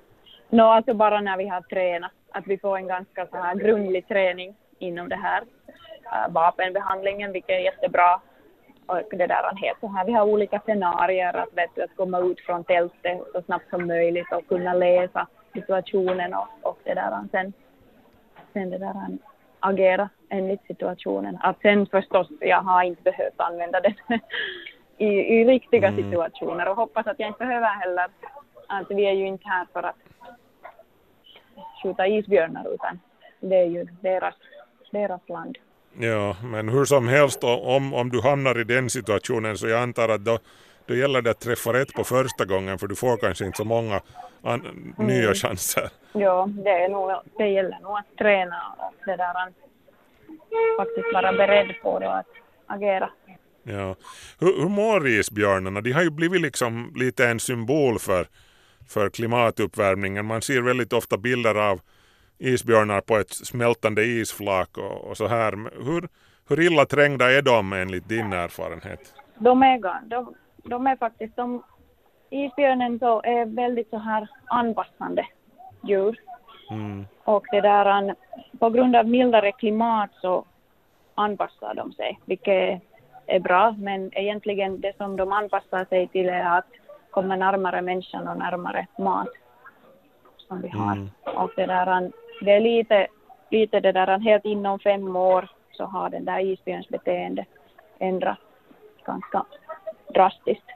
Nå, 0.50 0.64
alltså 0.64 0.94
bara 0.94 1.20
när 1.20 1.36
vi 1.36 1.48
har 1.48 1.60
tränat. 1.60 2.12
Att 2.34 2.46
vi 2.46 2.58
får 2.58 2.76
en 2.76 2.86
ganska 2.86 3.26
så 3.26 3.36
här 3.36 3.54
grundlig 3.54 4.08
träning 4.08 4.54
inom 4.78 5.08
det 5.08 5.16
här 5.16 5.42
äh, 6.12 6.32
vapenbehandlingen, 6.32 7.32
vilket 7.32 7.50
är 7.50 7.60
jättebra. 7.60 8.20
Och 8.86 9.02
det 9.10 9.26
där 9.26 9.50
är 9.52 9.56
helt 9.56 9.80
så 9.80 9.88
här, 9.88 10.04
vi 10.04 10.12
har 10.12 10.24
olika 10.24 10.60
scenarier 10.60 11.36
att, 11.36 11.52
vet 11.52 11.70
du, 11.74 11.82
att 11.82 11.96
komma 11.96 12.18
ut 12.18 12.40
från 12.40 12.64
tältet 12.64 13.20
så 13.32 13.42
snabbt 13.42 13.70
som 13.70 13.86
möjligt 13.86 14.32
och 14.32 14.46
kunna 14.48 14.74
läsa 14.74 15.26
situationen 15.52 16.34
och, 16.34 16.48
och 16.62 16.78
det 16.84 16.94
där. 16.94 17.28
Sen, 17.32 17.52
sen 18.52 18.70
det 18.70 18.78
där 18.78 18.94
agera 19.62 20.08
enligt 20.28 20.66
situationen. 20.66 21.38
Att 21.40 21.60
sen 21.60 21.86
förstås, 21.86 22.28
jag 22.40 22.62
har 22.62 22.82
inte 22.82 23.02
behövt 23.02 23.40
använda 23.40 23.80
den 23.80 23.94
i, 24.98 25.06
i 25.06 25.44
riktiga 25.44 25.88
Mm. 25.88 26.02
situationer 26.02 26.68
och 26.68 26.76
hoppas 26.76 27.06
att 27.06 27.18
jag 27.18 27.28
inte 27.28 27.38
behöver 27.44 27.66
heller. 27.66 28.06
Att 28.66 28.90
vi 28.90 29.04
är 29.06 29.12
ju 29.12 29.26
inte 29.26 29.48
här 29.48 29.66
för 29.72 29.82
att 29.82 29.96
skjuta 31.82 32.06
isbjörnar 32.06 32.74
utan 32.74 33.00
det 33.40 33.56
är 33.56 33.66
ju 33.66 33.84
deras, 33.84 34.34
deras 34.90 35.28
land. 35.28 35.58
Ja, 35.98 36.36
men 36.42 36.68
hur 36.68 36.84
som 36.84 37.08
helst 37.08 37.44
om, 37.44 37.94
om 37.94 38.10
du 38.10 38.20
hamnar 38.20 38.60
i 38.60 38.64
den 38.64 38.90
situationen 38.90 39.58
så 39.58 39.68
jag 39.68 39.82
antar 39.82 40.08
att 40.08 40.24
då, 40.24 40.38
då 40.86 40.94
gäller 40.94 41.22
det 41.22 41.30
att 41.30 41.40
träffa 41.40 41.72
rätt 41.72 41.92
på 41.94 42.04
första 42.04 42.44
gången 42.44 42.78
för 42.78 42.86
du 42.86 42.96
får 42.96 43.16
kanske 43.16 43.44
inte 43.46 43.56
så 43.56 43.64
många 43.64 44.00
an, 44.42 44.94
nya 44.98 45.34
chanser. 45.34 45.90
Ja, 46.12 46.48
det, 46.64 46.70
är 46.70 46.88
nog, 46.88 47.10
det 47.38 47.48
gäller 47.48 47.78
nog 47.82 47.98
att 47.98 48.18
träna 48.18 48.56
och 48.78 48.94
det 49.06 49.16
där, 49.16 49.46
att 49.46 49.54
faktiskt 50.76 51.14
vara 51.14 51.32
beredd 51.32 51.74
på 51.82 51.98
det 51.98 52.06
och 52.06 52.18
att 52.18 52.26
agera. 52.66 53.10
Ja. 53.62 53.96
Hur, 54.40 54.62
hur 54.62 54.68
mår 54.68 55.08
isbjörnarna? 55.08 55.80
De 55.80 55.92
har 55.92 56.02
ju 56.02 56.10
blivit 56.10 56.40
liksom 56.40 56.92
lite 56.96 57.26
en 57.26 57.40
symbol 57.40 57.98
för, 57.98 58.26
för 58.88 59.10
klimatuppvärmningen. 59.10 60.26
Man 60.26 60.42
ser 60.42 60.60
väldigt 60.60 60.92
ofta 60.92 61.16
bilder 61.16 61.54
av 61.54 61.80
isbjörnar 62.42 63.00
på 63.00 63.16
ett 63.16 63.30
smältande 63.30 64.02
isflak 64.04 64.78
och, 64.78 65.10
och 65.10 65.16
så 65.16 65.26
här. 65.26 65.52
Hur, 65.84 66.08
hur 66.48 66.60
illa 66.60 66.84
trängda 66.84 67.32
är 67.32 67.42
de 67.42 67.72
enligt 67.72 68.08
din 68.08 68.32
erfarenhet? 68.32 69.14
De 69.38 69.62
är, 69.62 70.08
de, 70.08 70.34
de 70.56 70.86
är 70.86 70.96
faktiskt, 70.96 71.36
de, 71.36 71.62
isbjörnen 72.30 72.98
så 72.98 73.22
är 73.22 73.46
väldigt 73.46 73.90
så 73.90 73.98
här 73.98 74.28
anpassande 74.46 75.26
djur. 75.82 76.16
Mm. 76.70 77.06
Och 77.24 77.44
det 77.50 77.60
där, 77.60 78.14
på 78.58 78.70
grund 78.70 78.96
av 78.96 79.06
mildare 79.08 79.52
klimat 79.52 80.10
så 80.20 80.44
anpassar 81.14 81.74
de 81.74 81.92
sig, 81.92 82.20
vilket 82.24 82.82
är 83.26 83.40
bra. 83.40 83.74
Men 83.78 84.18
egentligen 84.18 84.80
det 84.80 84.96
som 84.96 85.16
de 85.16 85.32
anpassar 85.32 85.84
sig 85.84 86.08
till 86.08 86.28
är 86.28 86.58
att 86.58 86.66
komma 87.10 87.36
närmare 87.36 87.82
människan 87.82 88.28
och 88.28 88.38
närmare 88.38 88.86
mat 88.98 89.28
som 90.48 90.62
vi 90.62 90.68
har. 90.68 90.92
Mm. 90.92 91.10
Och 91.24 91.50
det 91.56 91.66
där, 91.66 92.12
det 92.42 92.52
är 92.52 92.60
lite, 92.60 93.06
lite 93.50 93.80
det 93.80 93.92
där, 93.92 94.18
helt 94.18 94.44
inom 94.44 94.78
fem 94.78 95.16
år 95.16 95.48
så 95.72 95.84
har 95.84 96.10
den 96.10 96.24
där 96.24 96.40
isbjörns 96.40 96.88
beteende 96.88 97.44
ändrats 97.98 98.40
ganska 99.06 99.44
drastiskt. 100.14 100.66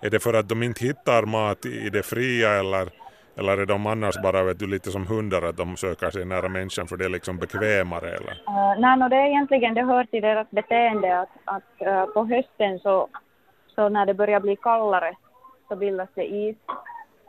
Är 0.00 0.10
det 0.10 0.20
för 0.20 0.34
att 0.34 0.48
de 0.48 0.62
inte 0.62 0.84
hittar 0.84 1.22
mat 1.22 1.66
i 1.66 1.90
det 1.90 2.02
fria 2.02 2.50
eller, 2.50 2.88
eller 3.36 3.58
är 3.58 3.66
de 3.66 3.86
annars 3.86 4.22
bara 4.22 4.42
vet 4.42 4.58
du, 4.58 4.66
lite 4.66 4.90
som 4.90 5.06
hundar 5.06 5.42
att 5.42 5.56
de 5.56 5.76
söker 5.76 6.10
sig 6.10 6.24
nära 6.24 6.48
människan 6.48 6.86
för 6.86 6.96
det 6.96 7.04
är 7.04 7.08
liksom 7.08 7.36
bekvämare 7.36 8.08
eller? 8.08 8.32
Uh, 8.32 8.80
nej, 8.80 8.96
no, 8.96 9.08
det 9.08 9.16
är 9.16 9.26
egentligen, 9.26 9.74
det 9.74 9.82
hör 9.82 10.04
till 10.04 10.22
deras 10.22 10.50
beteende 10.50 11.20
att, 11.20 11.28
att 11.44 11.82
eh, 11.86 12.06
på 12.06 12.24
hösten 12.24 12.78
så, 12.78 13.08
så 13.74 13.88
när 13.88 14.06
det 14.06 14.14
börjar 14.14 14.40
bli 14.40 14.56
kallare 14.56 15.16
så 15.68 15.76
bildas 15.76 16.08
det 16.14 16.32
is 16.32 16.56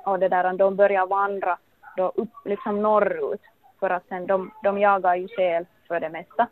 och 0.06 0.20
det 0.20 0.30
där, 0.30 0.54
de 0.54 0.76
börjar 0.76 1.08
vandra 1.08 1.58
då 1.98 2.12
upp 2.16 2.34
liksom 2.46 2.82
norrut 2.82 3.42
för 3.80 3.90
att 3.90 4.08
sen 4.10 4.28
de, 4.28 4.52
de 4.64 4.78
jagar 4.80 5.16
ju 5.16 5.28
säl 5.28 5.66
för 5.88 6.00
det 6.00 6.10
mesta 6.10 6.48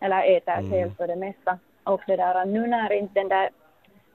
eller 0.00 0.36
äter 0.36 0.52
Mm. 0.52 0.70
säl 0.70 0.90
för 0.96 1.06
det 1.06 1.16
mesta 1.16 1.58
och 1.84 2.00
det 2.06 2.16
där, 2.16 2.44
nu 2.46 2.66
när 2.66 2.92
inte 2.92 3.20
den 3.20 3.28
där, 3.28 3.48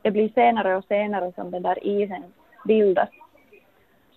det 0.01 0.11
blir 0.11 0.29
senare 0.29 0.75
och 0.77 0.85
senare 0.85 1.31
som 1.35 1.51
den 1.51 1.63
där 1.63 1.87
isen 1.87 2.23
bildas 2.65 3.09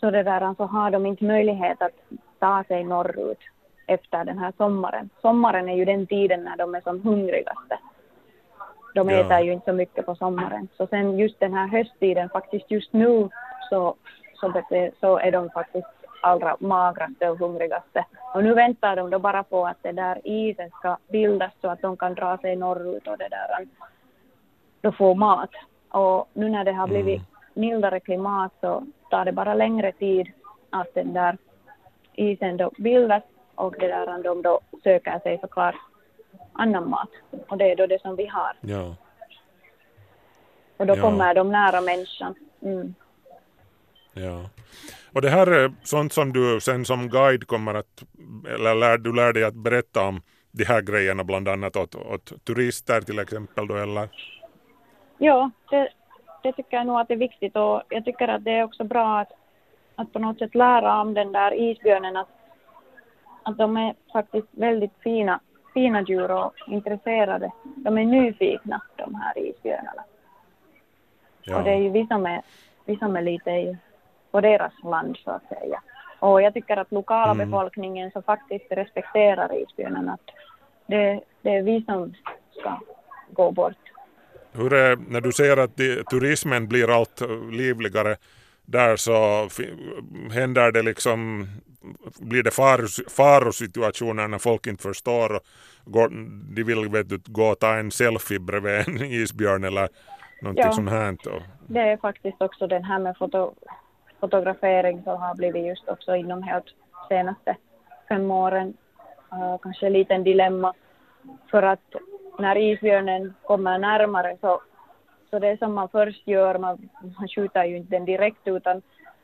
så 0.01 0.11
det 0.11 0.23
där, 0.23 0.55
så 0.55 0.65
har 0.65 0.91
de 0.91 1.07
inte 1.07 1.25
möjlighet 1.25 1.83
att 1.83 1.93
ta 2.39 2.65
sig 2.69 2.85
norrut 2.85 3.39
efter 3.87 4.25
den 4.25 4.39
här 4.39 4.53
sommaren. 4.57 5.11
Sommaren 5.21 5.69
är 5.69 5.77
ju 5.77 5.85
den 5.85 6.07
tiden 6.07 6.45
när 6.45 6.57
de 6.57 6.75
är 6.75 6.81
som 6.81 7.03
hungrigaste. 7.03 7.79
De 8.95 9.11
Ja. 9.11 9.21
äter 9.21 9.41
ju 9.41 9.53
inte 9.53 9.65
så 9.65 9.73
mycket 9.73 10.07
på 10.07 10.15
sommaren. 10.15 10.69
Så 10.77 10.87
sen 10.87 11.19
just 11.19 11.41
den 11.41 11.55
här 11.55 11.67
hösttiden, 11.69 12.29
faktiskt 12.29 12.71
just 12.71 12.93
nu, 12.93 13.29
så, 13.71 13.95
så, 14.35 14.63
så 15.01 15.19
är 15.19 15.33
de 15.33 15.51
faktiskt 15.51 15.87
allra 16.27 16.57
magraste 16.61 17.29
och 17.31 17.39
hungrigaste. 17.39 18.05
Och 18.35 18.45
nu 18.45 18.55
väntar 18.55 18.97
de 18.97 19.11
då 19.11 19.19
bara 19.19 19.43
på 19.43 19.67
att 19.67 19.83
det 19.83 19.93
där 19.93 20.21
isen 20.25 20.71
ska 20.71 20.97
bildas 21.09 21.53
så 21.61 21.69
att 21.69 21.83
de 21.83 21.97
kan 21.97 22.15
dra 22.15 22.39
sig 22.39 22.57
norrut 22.57 23.07
och 23.09 23.19
det 23.19 23.29
där, 23.29 23.67
då 24.81 24.93
få 24.93 25.15
mat. 25.15 25.51
Och 25.89 26.29
nu 26.33 26.49
när 26.49 26.65
det 26.65 26.73
har 26.73 26.87
blivit 26.89 27.23
mildare 27.55 28.01
klimat 28.01 28.53
så 28.61 28.87
tar 29.11 29.25
det 29.25 29.33
bara 29.33 29.55
längre 29.55 29.93
tid 29.93 30.27
att 30.71 30.95
den 30.95 31.13
där 31.13 31.37
isen 32.15 32.57
då 32.57 32.71
bildas 32.79 33.23
och 33.55 33.75
det 33.79 33.89
där 33.89 34.23
de 34.23 34.43
då 34.43 34.61
söker 34.83 35.19
sig 35.19 35.39
såklart 35.41 35.75
annan 36.53 36.91
mat. 36.91 37.09
Och 37.49 37.57
det 37.59 37.73
är 37.73 37.77
då 37.77 37.87
det 37.87 38.01
som 38.03 38.17
vi 38.17 38.27
har. 38.27 38.53
Ja. 38.61 38.95
Och 40.77 40.87
då 40.87 40.97
Ja. 40.97 41.03
kommer 41.03 41.35
de 41.35 41.53
nära 41.53 41.81
människan. 41.81 42.35
Mm. 42.63 42.95
Ja. 44.13 44.41
Och 45.17 45.23
det 45.23 45.31
här 45.31 45.47
är 45.47 45.73
sånt 45.83 46.13
som 46.13 46.33
du 46.33 46.61
sen 46.61 46.85
som 46.85 47.09
guide 47.09 47.47
kommer 47.47 47.75
att, 47.75 48.05
eller 48.55 48.75
lär, 48.75 48.99
du 48.99 49.13
lär 49.13 49.33
dig 49.33 49.45
att 49.45 49.55
berätta 49.55 50.09
om 50.09 50.23
de 50.53 50.65
här 50.65 50.83
grejerna 50.83 51.25
bland 51.25 51.49
annat 51.49 51.77
åt, 51.77 51.95
åt 51.95 52.45
turister 52.45 53.01
till 53.01 53.19
exempel 53.19 53.67
då 53.67 53.77
eller? 53.77 54.09
Ja, 55.19 55.51
det, 55.71 55.89
det 56.43 56.53
tycker 56.53 56.77
jag 56.77 56.87
nog 56.87 57.01
att 57.01 57.09
det 57.09 57.15
är 57.15 57.19
viktigt 57.19 57.57
och 57.57 57.83
jag 57.89 58.05
tycker 58.05 58.29
att 58.29 58.45
det 58.45 58.51
är 58.51 58.65
också 58.65 58.85
bra 58.85 59.19
att, 59.21 59.33
att 59.95 60.13
på 60.13 60.19
något 60.19 60.39
sätt 60.39 60.55
lära 60.55 61.01
om 61.01 61.15
den 61.15 61.33
där 61.33 61.55
isbjörnen 61.55 62.17
att, 62.17 62.29
att 63.43 63.59
de 63.59 63.77
är 63.77 63.95
faktiskt 64.13 64.49
väldigt 64.51 64.95
fina, 65.03 65.41
fina 65.75 66.03
djur 66.03 66.31
och 66.31 66.55
intresserade. 66.67 67.53
De 67.77 67.99
är 67.99 68.05
nyfikna, 68.05 68.83
de 68.97 69.15
här 69.15 69.39
isbjörnarna. 69.39 70.05
Och 71.55 71.65
det 71.65 71.71
är 71.71 71.79
ju 71.79 71.91
vi 71.91 72.07
som 72.07 72.27
är, 72.27 72.43
vi 72.85 72.97
som 72.97 73.17
är 73.17 73.23
lite 73.23 73.51
i, 73.51 73.77
på 74.37 74.41
deras 74.41 74.73
land 74.85 75.17
så 75.25 75.31
att 75.31 75.49
säga. 75.49 75.81
Och 76.19 76.43
jag 76.43 76.55
tycker 76.55 76.77
att 76.77 76.93
lokala 76.93 77.33
Mm. 77.33 77.51
befolkningen 77.51 78.11
så 78.11 78.23
faktiskt 78.23 78.65
respekterar 78.71 79.63
isbjörnen 79.63 80.09
att 80.09 80.21
det, 80.87 81.21
det 81.43 81.51
är 81.51 81.63
vi 81.63 81.85
som 81.85 82.15
ska 82.61 82.81
gå 83.33 83.51
bort. 83.51 83.77
Hur 84.53 84.73
är, 84.73 84.97
när 85.09 85.21
du 85.21 85.33
säger 85.33 85.57
att 85.57 85.77
de, 85.77 86.03
turismen 86.11 86.69
blir 86.69 86.91
allt 86.97 87.21
livligare 87.53 88.17
där 88.65 88.97
så 88.97 89.49
händer 90.33 90.73
det 90.73 90.83
liksom, 90.83 91.47
blir 92.21 92.43
det 92.43 92.51
faros, 92.51 93.01
farosituationer 93.09 94.29
när 94.29 94.39
folk 94.39 94.67
inte 94.67 94.83
förstår 94.83 95.33
och 95.37 95.43
går, 95.85 96.09
de 96.55 96.63
vill 96.63 96.89
vet 96.89 97.09
du, 97.09 97.19
gå 97.27 97.43
och 97.47 97.59
ta 97.59 97.75
en 97.75 97.91
selfie 97.91 98.39
bredvid 98.39 98.89
en 98.89 98.97
isbjörn 99.23 99.65
eller 99.65 99.89
någonting 100.43 100.65
Ja. 100.67 100.73
sånt 100.73 100.91
här. 100.91 101.17
Det 101.67 101.81
är 101.81 101.97
faktiskt 101.97 102.43
också 102.43 102.67
den 102.67 102.85
här 102.85 102.99
med 102.99 103.17
foto, 103.19 103.55
fotografering 104.21 105.03
som 105.03 105.21
har 105.21 105.35
blivit 105.35 105.67
just 105.67 105.89
också 105.89 106.17
inom 106.17 106.43
helt 106.43 106.67
senaste 107.09 107.57
fem 108.09 108.31
åren 108.31 108.75
uh, 109.33 109.59
kanske 109.63 109.87
en 109.87 109.93
liten 109.93 110.25
dilemma. 110.25 110.75
För 111.51 111.63
att 111.63 111.95
när 112.39 112.57
isbjörnen 112.57 113.35
kommer 113.43 113.79
närmare 113.79 114.37
så, 114.41 114.61
så 115.31 115.39
det 115.39 115.59
som 115.59 115.75
man 115.75 115.89
först 115.89 116.27
gör, 116.27 116.59
man, 116.59 116.89
man 117.19 117.29
skjuter 117.29 117.65
ju 117.65 117.77
inte 117.77 117.91
den 117.91 118.05
direkt 118.05 118.49
utan 118.49 118.83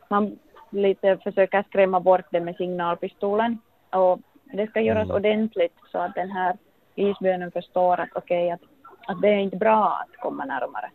man 0.08 0.38
lite 0.70 1.16
försöker 1.16 1.62
skrämma 1.62 2.00
bort 2.00 2.26
den 2.30 2.44
med 2.44 2.56
signalpistolen. 2.56 3.58
Och 3.90 4.18
det 4.44 4.66
ska 4.66 4.80
göras 4.80 5.04
Mm. 5.04 5.16
ordentligt 5.16 5.74
så 5.92 5.98
att 5.98 6.14
den 6.14 6.30
här 6.30 6.56
isbjörnen 6.94 7.52
förstår 7.52 8.00
att 8.00 8.08
okej, 8.14 8.50
att, 8.50 8.60
att 9.06 9.20
det 9.22 9.28
är 9.28 9.38
inte 9.38 9.56
bra 9.56 10.04
att 10.04 10.20
komma 10.20 10.44
närmare. 10.44 10.90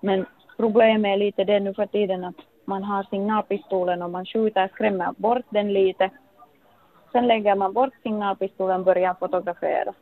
Men 0.00 0.26
problemet 0.56 1.12
är 1.12 1.16
lite 1.16 1.44
det 1.44 1.60
nu 1.60 1.74
för 1.74 1.86
tiden 1.86 2.24
att 2.24 2.36
man 2.66 2.84
har 2.84 3.02
signalpistolen 3.10 4.02
och 4.02 4.10
man 4.10 4.26
skjuter, 4.26 4.68
skrämmer 4.68 5.12
bort 5.16 5.44
den 5.50 5.72
lite. 5.72 6.10
Sen 7.12 7.26
lägger 7.26 7.54
man 7.54 7.72
bort 7.72 7.94
signalpistolen 8.02 8.78
och 8.80 8.84
börjar 8.84 9.14
fotografera. 9.14 9.92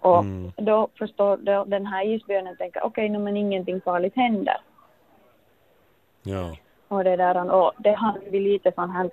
Och 0.00 0.18
Mm. 0.18 0.52
då 0.56 0.88
förstår 0.98 1.36
då 1.36 1.64
den 1.64 1.86
här 1.86 2.06
isbjörnen 2.06 2.56
tänker 2.56 2.84
okej, 2.84 3.10
okay, 3.10 3.18
men 3.18 3.36
ingenting 3.36 3.80
farligt 3.80 4.16
händer. 4.16 4.56
ja. 6.22 6.56
och 6.88 7.04
det 7.04 7.16
där 7.16 7.50
och 7.54 7.72
det 7.78 7.92
har 7.92 8.18
vi 8.30 8.40
lite 8.40 8.72
sån 8.72 8.90
här 8.90 9.10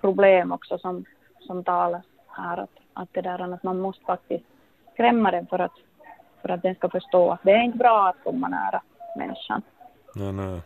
problem 0.00 0.52
också 0.52 0.78
som, 0.78 1.04
som 1.40 1.64
talas 1.64 2.04
här 2.28 2.56
att, 2.56 2.70
att 2.92 3.08
det 3.12 3.20
där 3.20 3.54
att 3.54 3.62
man 3.62 3.80
måste 3.80 4.04
faktiskt 4.04 4.44
skrämma 4.92 5.30
den 5.30 5.46
för 5.46 5.58
att, 5.58 5.72
för 6.42 6.48
att 6.48 6.62
den 6.62 6.74
ska 6.74 6.88
förstå 6.88 7.30
att 7.30 7.42
det 7.42 7.50
är 7.50 7.62
inte 7.62 7.78
bra 7.78 8.08
att 8.08 8.24
komma 8.24 8.48
nära 8.48 8.82
människan. 9.16 9.62
Nej, 10.14 10.32
nej. 10.32 10.60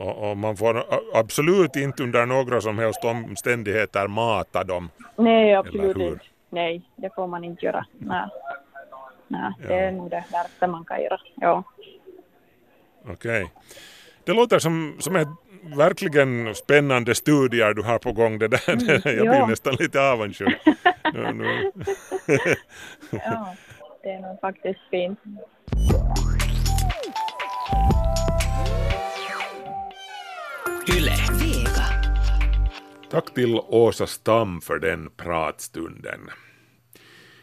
Och, 0.00 0.30
och 0.30 0.36
man 0.36 0.56
får 0.56 0.84
absolut 1.14 1.76
inte 1.76 2.02
under 2.02 2.26
några 2.26 2.60
som 2.60 2.78
helst 2.78 3.04
omständigheter 3.04 4.08
mata 4.08 4.64
dem. 4.64 4.90
Nej, 5.16 5.54
absolut 5.54 5.96
inte. 5.96 6.24
Nej, 6.50 6.82
det 6.96 7.14
får 7.14 7.26
man 7.26 7.44
inte 7.44 7.64
göra. 7.64 7.86
Nej, 7.98 8.28
Nej 9.28 9.52
det 9.68 9.74
är 9.74 9.92
nog 9.92 10.10
det 10.10 10.24
värsta 10.32 10.66
man 10.66 10.84
kan 10.84 11.02
göra. 11.02 11.20
Ja. 11.34 11.62
Okej. 13.06 13.52
Det 14.24 14.32
låter 14.32 14.58
som, 14.58 14.96
som 14.98 15.16
ett 15.16 15.28
verkligen 15.76 16.54
spännande 16.54 17.14
studier 17.14 17.74
du 17.74 17.82
har 17.82 17.98
på 17.98 18.12
gång. 18.12 18.38
Det 18.38 18.48
där. 18.48 18.60
Jag 18.68 19.00
blir 19.02 19.24
ja. 19.24 19.46
nästan 19.46 19.74
lite 19.74 20.00
avundsjuk. 20.00 20.58
Nu, 21.14 21.32
nu. 21.32 21.72
ja, 23.10 23.54
det 24.02 24.10
är 24.10 24.20
nog 24.20 24.40
faktiskt 24.40 24.80
fint. 24.90 25.18
Tack 33.10 33.34
till 33.34 33.60
Åsa 33.68 34.06
Stam 34.06 34.60
för 34.60 34.78
den 34.78 35.10
pratstunden. 35.16 36.20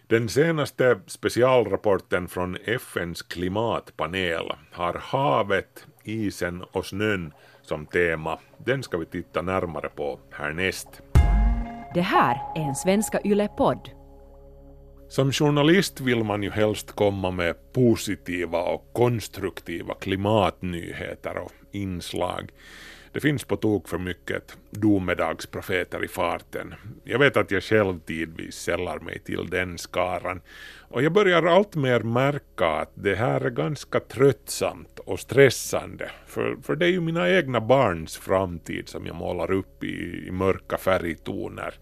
Den 0.08 0.30
senaste 0.30 0.99
specialrapporten 1.08 2.27
från 2.27 2.58
FNs 2.65 3.21
klimatpanel 3.21 4.51
har 4.71 4.93
havet, 4.93 5.88
isen 6.03 6.63
och 6.71 6.86
snön 6.86 7.34
som 7.62 7.86
tema. 7.86 8.39
Den 8.65 8.84
ska 8.84 8.97
vi 8.97 9.06
titta 9.06 9.41
närmare 9.41 9.89
på 9.89 10.19
härnäst. 10.32 11.01
Det 11.93 12.01
här 12.01 12.41
är 12.56 12.62
en 12.62 12.75
Svenska 12.75 13.19
Yle-podd. 13.23 13.89
Som 15.10 15.32
journalist 15.32 16.01
vill 16.01 16.23
man 16.23 16.43
ju 16.43 16.49
helst 16.49 16.91
komma 16.91 17.32
med 17.32 17.73
positiva 17.73 18.62
och 18.62 18.93
konstruktiva 18.93 19.93
klimatnyheter 19.93 21.38
och 21.38 21.51
inslag. 21.71 22.51
Det 23.11 23.19
finns 23.19 23.43
på 23.43 23.55
tok 23.55 23.87
för 23.87 23.97
mycket 23.97 24.57
domedagsprofeter 24.69 26.03
i 26.03 26.07
farten. 26.07 26.73
Jag 27.03 27.19
vet 27.19 27.37
att 27.37 27.51
jag 27.51 27.63
själv 27.63 27.99
tidvis 27.99 28.55
sällar 28.55 28.99
mig 28.99 29.19
till 29.19 29.49
den 29.49 29.77
skaran. 29.77 30.41
Och 30.89 31.03
jag 31.03 31.13
börjar 31.13 31.43
alltmer 31.43 31.99
märka 31.99 32.67
att 32.67 32.91
det 32.93 33.15
här 33.15 33.41
är 33.41 33.49
ganska 33.49 33.99
tröttsamt 33.99 34.99
och 34.99 35.19
stressande. 35.19 36.11
För, 36.25 36.57
för 36.63 36.75
det 36.75 36.85
är 36.85 36.89
ju 36.89 37.01
mina 37.01 37.29
egna 37.29 37.61
barns 37.61 38.17
framtid 38.17 38.89
som 38.89 39.05
jag 39.05 39.15
målar 39.15 39.51
upp 39.51 39.83
i, 39.83 40.27
i 40.27 40.31
mörka 40.31 40.77
färgtoner. 40.77 41.73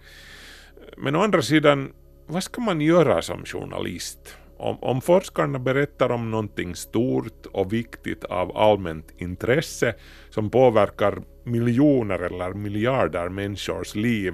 Men 0.98 1.16
å 1.16 1.22
andra 1.22 1.42
sidan, 1.42 1.94
vad 2.28 2.44
ska 2.44 2.62
man 2.62 2.82
göra 2.82 3.22
som 3.22 3.46
journalist? 3.46 4.38
Om, 4.58 4.78
om 4.82 5.02
forskarna 5.02 5.60
berättar 5.60 6.12
om 6.12 6.32
någonting 6.32 6.76
stort 6.76 7.46
och 7.46 7.74
viktigt 7.74 8.24
av 8.24 8.58
allmänt 8.58 9.14
intresse 9.18 9.96
som 10.30 10.50
påverkar 10.50 11.22
miljoner 11.44 12.20
eller 12.20 12.54
miljarder 12.54 13.30
människors 13.30 13.96
liv 13.96 14.34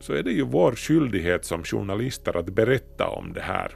så 0.00 0.12
är 0.12 0.22
det 0.22 0.32
ju 0.32 0.44
vår 0.44 0.72
skyldighet 0.72 1.44
som 1.44 1.64
journalister 1.64 2.36
att 2.36 2.50
berätta 2.50 3.06
om 3.06 3.32
det 3.32 3.40
här. 3.40 3.72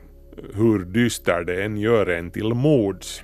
Hur 0.54 0.78
dyster 0.78 1.44
det 1.44 1.64
än 1.64 1.76
gör 1.76 2.06
en 2.06 2.30
till 2.30 2.54
mods. 2.54 3.22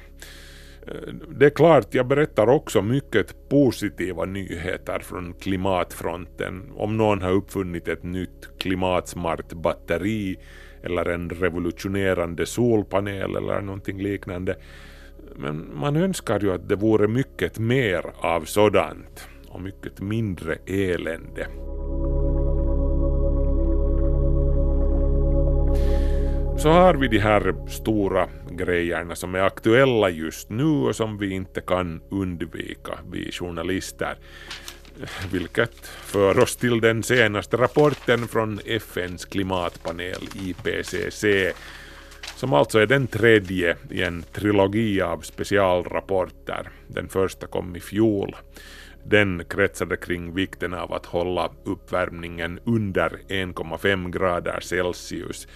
Det 1.38 1.46
är 1.46 1.50
klart, 1.50 1.94
jag 1.94 2.07
berättar 2.07 2.48
också 2.48 2.83
mycket 2.83 3.48
positiva 3.48 4.24
nyheter 4.24 4.98
från 4.98 5.35
klimatfronten. 5.35 6.72
Om 6.76 6.96
någon 6.96 7.22
har 7.22 7.31
uppfunnit 7.31 7.88
ett 7.88 8.03
nytt 8.03 8.48
klimatsmart 8.59 9.53
batteri 9.53 10.37
eller 10.82 11.04
en 11.04 11.30
revolutionerande 11.30 12.46
solpanel 12.46 13.36
eller 13.36 13.60
någonting 13.60 14.02
liknande. 14.02 14.56
Men 15.36 15.70
man 15.74 15.96
önskar 15.96 16.40
ju 16.40 16.52
att 16.52 16.68
det 16.68 16.76
vore 16.76 17.08
mycket 17.08 17.58
mer 17.58 18.04
av 18.20 18.44
sådant 18.44 19.28
och 19.48 19.60
mycket 19.60 20.00
mindre 20.00 20.58
elände. 20.66 21.46
Så 26.60 26.68
har 26.68 26.94
vi 26.94 27.08
de 27.08 27.18
här 27.18 27.68
stora 27.68 28.28
grejerna 28.50 29.14
som 29.14 29.34
är 29.34 29.40
aktuella 29.40 30.10
just 30.10 30.50
nu 30.50 30.64
och 30.64 30.96
som 30.96 31.18
vi 31.18 31.30
inte 31.30 31.60
kan 31.60 32.00
undvika, 32.10 32.98
vi 33.12 33.32
journalister. 33.32 34.18
Vilket 35.33 35.87
för 35.87 36.38
oss 36.38 36.57
till 36.57 36.81
den 36.81 37.03
senaste 37.03 37.57
rapporten 37.57 38.29
från 38.29 38.61
FNs 38.64 39.24
klimatpanel 39.24 40.29
IPCC 40.35 41.24
som 42.40 42.53
alltså 42.53 42.79
är 42.79 42.87
den 42.87 43.07
tredje 43.07 43.76
i 43.90 44.03
en 44.03 44.22
trilogi 44.22 45.00
av 45.00 45.20
specialrapporter. 45.20 46.68
Den 46.88 47.09
första 47.09 47.46
kom 47.46 47.76
i 47.76 47.81
fjol. 47.81 48.37
Den 49.05 49.44
kretsade 49.48 49.96
kring 49.96 50.35
vikten 50.35 50.74
av 50.74 50.92
att 50.92 51.07
hålla 51.07 51.50
uppvärmningen 51.64 52.61
under 52.64 53.18
1,5 53.29 54.11
grader 54.11 54.61
Celsius. 54.61 55.48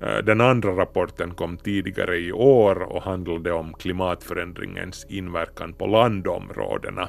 Eh, 0.00 0.18
den 0.18 0.40
andra 0.40 0.70
rapporten 0.70 1.34
kom 1.34 1.56
tidigare 1.56 2.18
i 2.18 2.32
år 2.32 2.82
och 2.82 3.02
handlade 3.02 3.52
om 3.52 3.74
klimatförändringens 3.74 5.06
inverkan 5.08 5.72
på 5.72 5.86
landområdena. 5.86 7.08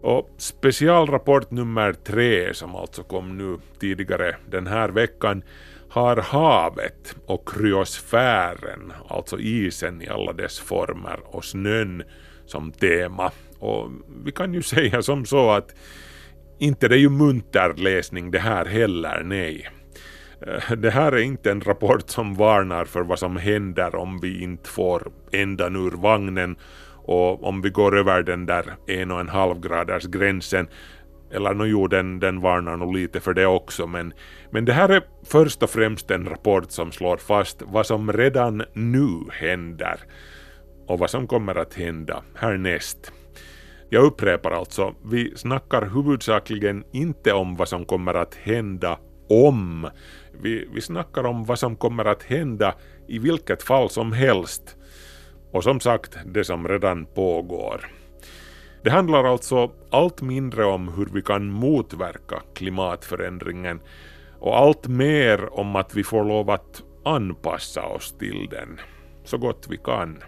Och 0.00 0.30
specialrapport 0.36 1.50
nummer 1.50 1.92
tre, 1.92 2.54
som 2.54 2.76
alltså 2.76 3.02
kom 3.02 3.38
nu 3.38 3.58
tidigare 3.80 4.36
den 4.50 4.66
här 4.66 4.88
veckan, 4.88 5.42
har 5.88 6.16
havet 6.16 7.16
och 7.26 7.48
kryosfären, 7.48 8.92
alltså 9.08 9.38
isen 9.38 10.02
i 10.02 10.08
alla 10.08 10.32
dess 10.32 10.58
former, 10.58 11.20
och 11.24 11.44
snön 11.44 12.02
som 12.46 12.72
tema. 12.72 13.30
Och 13.58 13.90
vi 14.24 14.32
kan 14.32 14.54
ju 14.54 14.62
säga 14.74 15.02
som 15.02 15.24
så 15.24 15.50
att 15.50 15.74
inte 16.58 16.88
det 16.88 16.94
är 16.94 16.98
ju 16.98 17.08
munter 17.08 17.74
läsning 17.76 18.30
det 18.30 18.38
här 18.38 18.64
heller, 18.64 19.22
nej. 19.24 19.68
Eh, 20.46 20.76
det 20.76 20.90
här 20.90 21.12
är 21.12 21.22
inte 21.22 21.50
en 21.50 21.60
rapport 21.60 22.10
som 22.10 22.34
varnar 22.34 22.84
för 22.84 23.02
vad 23.02 23.18
som 23.18 23.36
händer 23.36 23.94
om 23.94 24.20
vi 24.20 24.42
inte 24.42 24.70
får 24.70 25.12
ändan 25.32 25.76
ur 25.76 25.90
vagnen 25.90 26.56
och 27.08 27.44
om 27.44 27.62
vi 27.62 27.70
går 27.70 27.98
över 27.98 28.22
den 28.22 28.46
där 28.46 28.76
en 28.86 29.10
och 29.10 29.20
en 29.20 29.28
halv 29.28 29.60
graders 29.60 30.04
gränsen 30.04 30.68
eller 31.30 31.54
no, 31.54 31.64
jo, 31.66 31.86
den, 31.86 32.20
den 32.20 32.40
varnar 32.40 32.76
nog 32.76 32.94
lite 32.94 33.20
för 33.20 33.34
det 33.34 33.46
också, 33.46 33.86
men, 33.86 34.12
men 34.50 34.64
det 34.64 34.72
här 34.72 34.88
är 34.88 35.02
först 35.24 35.62
och 35.62 35.70
främst 35.70 36.10
en 36.10 36.26
rapport 36.28 36.70
som 36.70 36.92
slår 36.92 37.16
fast 37.16 37.62
vad 37.66 37.86
som 37.86 38.12
redan 38.12 38.64
nu 38.72 39.08
händer 39.32 40.00
och 40.86 40.98
vad 40.98 41.10
som 41.10 41.26
kommer 41.26 41.54
att 41.54 41.74
hända 41.74 42.22
härnäst. 42.34 43.12
Jag 43.90 44.04
upprepar 44.04 44.50
alltså, 44.50 44.94
vi 45.04 45.36
snackar 45.36 45.90
huvudsakligen 45.94 46.84
inte 46.92 47.32
om 47.32 47.56
vad 47.56 47.68
som 47.68 47.84
kommer 47.84 48.14
att 48.14 48.34
hända 48.34 48.98
om. 49.28 49.90
Vi, 50.42 50.68
vi 50.74 50.80
snackar 50.80 51.26
om 51.26 51.44
vad 51.44 51.58
som 51.58 51.76
kommer 51.76 52.04
att 52.04 52.22
hända 52.22 52.74
i 53.08 53.18
vilket 53.18 53.62
fall 53.62 53.90
som 53.90 54.12
helst. 54.12 54.77
Och 55.50 55.64
som 55.64 55.80
sagt, 55.80 56.18
det 56.26 56.44
som 56.44 56.68
redan 56.68 57.06
pågår. 57.06 57.86
Det 58.82 58.90
handlar 58.90 59.24
alltså 59.24 59.70
allt 59.90 60.22
mindre 60.22 60.64
om 60.64 60.88
hur 60.88 61.06
vi 61.06 61.22
kan 61.22 61.50
motverka 61.50 62.42
klimatförändringen 62.54 63.80
och 64.38 64.58
allt 64.58 64.88
mer 64.88 65.58
om 65.58 65.76
att 65.76 65.94
vi 65.94 66.04
får 66.04 66.24
lov 66.24 66.50
att 66.50 66.82
anpassa 67.04 67.86
oss 67.86 68.14
till 68.18 68.48
den 68.50 68.80
så 69.24 69.38
gott 69.38 69.66
vi 69.70 69.76
kan. 69.76 70.18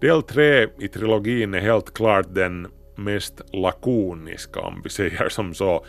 Del 0.00 0.22
3 0.22 0.68
i 0.78 0.88
trilogin 0.88 1.54
är 1.54 1.60
helt 1.60 1.94
klart 1.94 2.26
den 2.34 2.68
mest 2.96 3.42
lakoniska 3.52 4.60
om 4.60 4.80
vi 4.84 4.90
säger 4.90 5.28
som 5.28 5.54
så. 5.54 5.84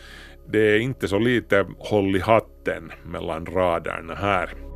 Det 0.48 0.74
är 0.74 0.78
inte 0.78 1.08
så 1.08 1.18
lite 1.18 1.66
håll 1.78 2.16
i 2.16 2.20
hatten 2.20 2.92
mellan 3.04 3.46
raderna 3.46 4.14
här. 4.14 4.69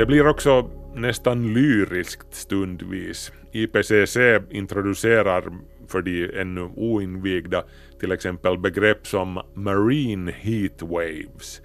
Det 0.00 0.06
blir 0.06 0.26
också 0.26 0.70
nästan 0.94 1.54
lyriskt 1.54 2.34
stundvis. 2.34 3.32
IPCC 3.52 4.16
introducerar 4.50 5.52
för 5.88 6.02
de 6.02 6.40
ännu 6.40 6.60
oinvigda 6.76 7.64
till 7.98 8.12
exempel 8.12 8.58
begrepp 8.58 9.06
som 9.06 9.40
marine 9.54 10.32
heat 10.32 10.82
waves, 10.82 11.60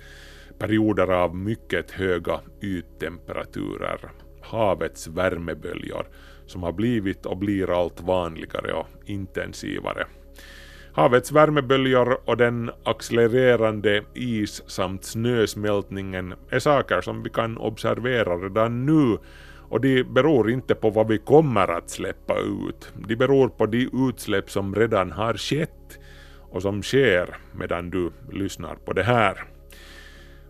perioder 0.59 1.11
av 1.11 1.36
mycket 1.36 1.91
höga 1.91 2.39
yttemperaturer, 2.61 3.99
havets 4.41 5.07
värmeböljor 5.07 6.07
som 6.45 6.63
har 6.63 6.71
blivit 6.71 7.25
och 7.25 7.38
blir 7.38 7.81
allt 7.81 8.01
vanligare 8.01 8.73
och 8.73 8.88
intensivare. 9.05 10.05
Havets 10.95 11.31
värmeböljor 11.31 12.17
och 12.25 12.37
den 12.37 12.71
accelererande 12.83 14.03
is 14.13 14.63
samt 14.67 15.03
snösmältningen 15.03 16.33
är 16.49 16.59
saker 16.59 17.01
som 17.01 17.23
vi 17.23 17.29
kan 17.29 17.57
observera 17.57 18.35
redan 18.35 18.85
nu 18.85 19.17
Och 19.69 19.81
de 19.81 20.03
beror 20.03 20.51
inte 20.51 20.75
på 20.75 20.89
vad 20.89 21.07
vi 21.07 21.17
kommer 21.17 21.67
att 21.67 21.89
släppa 21.89 22.39
ut. 22.39 22.91
De 23.07 23.15
beror 23.15 23.49
på 23.49 23.65
de 23.65 23.89
utsläpp 24.09 24.51
som 24.51 24.75
redan 24.75 25.11
har 25.11 25.33
skett 25.33 25.99
och 26.51 26.61
som 26.61 26.83
sker 26.83 27.37
medan 27.51 27.89
du 27.89 28.11
lyssnar 28.31 28.75
på 28.75 28.93
det 28.93 29.03
här. 29.03 29.55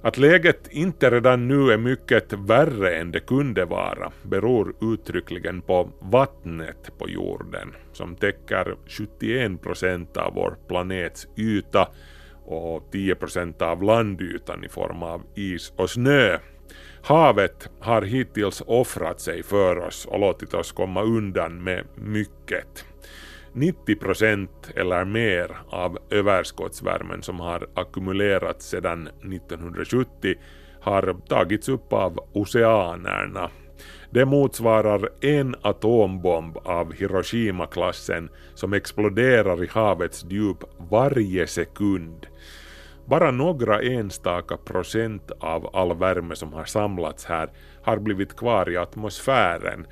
Att 0.05 0.17
läget 0.17 0.67
inte 0.71 1.09
redan 1.09 1.47
nu 1.47 1.71
är 1.71 1.77
mycket 1.77 2.33
värre 2.33 2.95
än 2.95 3.11
det 3.11 3.19
kunde 3.19 3.65
vara 3.65 4.11
beror 4.23 4.75
uttryckligen 4.81 5.61
på 5.61 5.89
vattnet 5.99 6.91
på 6.97 7.09
jorden 7.09 7.73
som 7.93 8.15
täcker 8.15 8.75
71 8.87 9.61
procent 9.61 10.17
av 10.17 10.33
vår 10.33 10.57
planets 10.67 11.27
yta 11.37 11.87
och 12.45 12.91
10 12.91 13.15
procent 13.15 13.61
av 13.61 13.83
landytan 13.83 14.63
i 14.63 14.69
form 14.69 15.03
av 15.03 15.21
is 15.35 15.73
och 15.75 15.89
snö. 15.89 16.37
Havet 17.01 17.69
har 17.79 18.01
hittills 18.01 18.63
offrat 18.67 19.19
sig 19.19 19.43
för 19.43 19.77
oss 19.77 20.05
och 20.05 20.19
låtit 20.19 20.53
oss 20.53 20.71
komma 20.71 21.03
undan 21.03 21.63
med 21.63 21.85
mycket. 21.95 22.85
90 23.55 23.95
procent 23.95 24.71
eller 24.75 25.05
mer 25.05 25.57
av 25.69 25.97
överskottsvärmen 26.09 27.23
som 27.23 27.39
har 27.39 27.67
ackumulerats 27.73 28.69
sedan 28.69 29.07
1970 29.07 30.35
har 30.81 31.15
tagits 31.27 31.69
upp 31.69 31.93
av 31.93 32.19
oceanerna. 32.33 33.49
Det 34.09 34.25
motsvarar 34.25 35.09
en 35.21 35.55
atombomb 35.61 36.57
av 36.57 36.93
Hiroshima-klassen 36.93 38.29
som 38.53 38.73
exploderar 38.73 39.63
i 39.63 39.67
havets 39.67 40.25
djup 40.29 40.63
varje 40.77 41.47
sekund. 41.47 42.27
Bara 43.05 43.31
några 43.31 43.81
enstaka 43.81 44.57
procent 44.57 45.31
av 45.39 45.75
all 45.75 45.97
värme 45.97 46.35
som 46.35 46.53
har 46.53 46.65
samlats 46.65 47.25
här 47.25 47.49
har 47.81 47.97
blivit 47.97 48.35
kvar 48.35 48.69
i 48.69 48.77
atmosfären. 48.77 49.87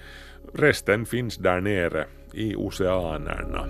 Resten 0.53 1.05
finns 1.05 1.37
där 1.37 1.61
nere 1.61 2.05
i 2.33 2.55
oceanerna. 2.55 3.67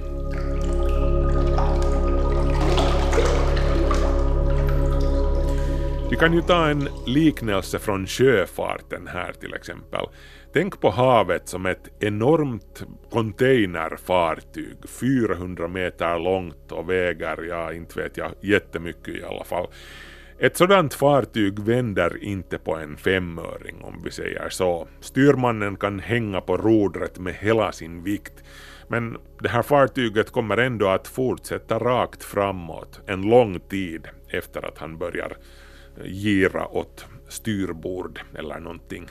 Vi 6.09 6.17
kan 6.17 6.33
ju 6.33 6.41
ta 6.41 6.69
en 6.69 6.89
liknelse 7.05 7.79
från 7.79 8.07
sjöfarten 8.07 9.07
här 9.07 9.33
till 9.33 9.53
exempel. 9.53 10.05
Tänk 10.53 10.81
på 10.81 10.89
havet 10.89 11.47
som 11.49 11.65
ett 11.65 11.89
enormt 11.99 12.83
containerfartyg, 13.09 14.77
400 14.99 15.67
meter 15.67 16.19
långt 16.19 16.71
och 16.71 16.89
väger, 16.89 17.43
ja 17.49 17.73
inte 17.73 18.01
vet 18.01 18.17
jag, 18.17 18.31
jättemycket 18.41 19.15
i 19.15 19.23
alla 19.23 19.43
fall. 19.43 19.67
Ett 20.43 20.57
sådant 20.57 20.93
fartyg 20.93 21.59
vänder 21.59 22.23
inte 22.23 22.57
på 22.57 22.75
en 22.75 22.97
femöring 22.97 23.83
om 23.83 24.01
vi 24.03 24.11
säger 24.11 24.49
så. 24.49 24.87
Styrmannen 24.99 25.75
kan 25.75 25.99
hänga 25.99 26.41
på 26.41 26.57
rodret 26.57 27.19
med 27.19 27.33
hela 27.33 27.71
sin 27.71 28.03
vikt. 28.03 28.43
Men 28.87 29.17
det 29.39 29.49
här 29.49 29.61
fartyget 29.61 30.31
kommer 30.31 30.57
ändå 30.57 30.87
att 30.87 31.07
fortsätta 31.07 31.79
rakt 31.79 32.23
framåt 32.23 33.01
en 33.05 33.21
lång 33.21 33.59
tid 33.59 34.07
efter 34.27 34.65
att 34.65 34.77
han 34.77 34.97
börjar 34.97 35.37
eh, 35.97 36.05
gira 36.05 36.67
åt 36.67 37.05
styrbord 37.27 38.19
eller 38.35 38.59
någonting. 38.59 39.07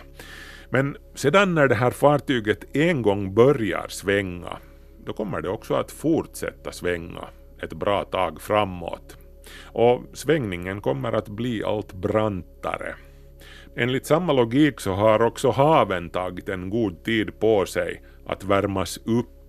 Men 0.70 0.96
sedan 1.14 1.54
när 1.54 1.68
det 1.68 1.74
här 1.74 1.90
fartyget 1.90 2.76
en 2.76 3.02
gång 3.02 3.34
börjar 3.34 3.86
svänga, 3.88 4.56
då 5.04 5.12
kommer 5.12 5.40
det 5.40 5.48
också 5.48 5.74
att 5.74 5.92
fortsätta 5.92 6.72
svänga 6.72 7.24
ett 7.62 7.72
bra 7.72 8.04
tag 8.04 8.40
framåt. 8.40 9.16
Och 9.64 10.02
svängningen 10.12 10.80
kommer 10.80 11.12
att 11.12 11.28
bli 11.28 11.64
allt 11.64 11.92
brantare. 11.92 12.94
Enligt 13.76 14.06
samma 14.06 14.32
logik 14.32 14.80
så 14.80 14.92
har 14.92 15.22
också 15.22 15.50
haven 15.50 16.10
tagit 16.10 16.48
en 16.48 16.70
god 16.70 17.04
tid 17.04 17.40
på 17.40 17.66
sig 17.66 18.02
att 18.26 18.44
värmas 18.44 18.98
upp 19.04 19.42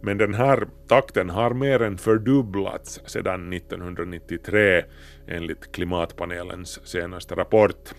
men 0.00 0.18
den 0.18 0.34
här 0.34 0.68
takten 0.88 1.30
har 1.30 1.50
mer 1.50 1.82
än 1.82 1.98
fördubblats 1.98 3.00
sedan 3.06 3.52
1993 3.52 4.84
enligt 5.26 5.72
klimatpanelens 5.72 6.88
senaste 6.88 7.34
rapport. 7.34 7.94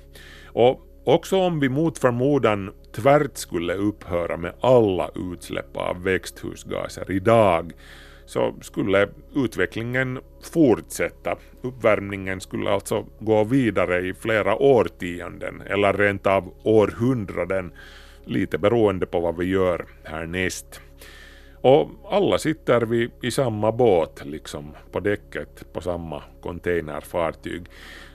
Och 0.46 0.82
också 1.04 1.38
om 1.38 1.60
vi 1.60 1.70
mot 1.70 1.98
förmodan 1.98 2.74
tvärt 2.96 3.38
skulle 3.38 3.74
upphöra 3.74 4.38
med 4.38 4.54
alla 4.62 5.10
utsläpp 5.16 5.78
av 5.78 6.04
växthusgaser 6.04 7.12
idag 7.12 7.74
så 8.30 8.56
skulle 8.62 9.10
utvecklingen 9.36 10.20
fortsätta. 10.54 11.38
Uppvärmningen 11.62 12.42
skulle 12.42 12.72
alltså 12.72 13.06
gå 13.20 13.44
vidare 13.44 14.00
i 14.00 14.14
flera 14.14 14.56
årtionden 14.56 15.62
eller 15.66 15.94
rent 15.94 16.28
av 16.28 16.54
århundraden, 16.64 17.72
lite 18.26 18.58
beroende 18.58 19.06
på 19.06 19.20
vad 19.20 19.38
vi 19.38 19.46
gör 19.46 19.86
härnäst. 20.04 20.82
Och 21.62 21.90
alla 22.10 22.38
sitter 22.38 22.82
vi 22.82 23.10
i 23.22 23.32
samma 23.32 23.72
båt, 23.72 24.26
liksom 24.26 24.76
på 24.92 25.00
däcket 25.00 25.74
på 25.74 25.82
samma 25.82 26.24
containerfartyg. 26.42 27.66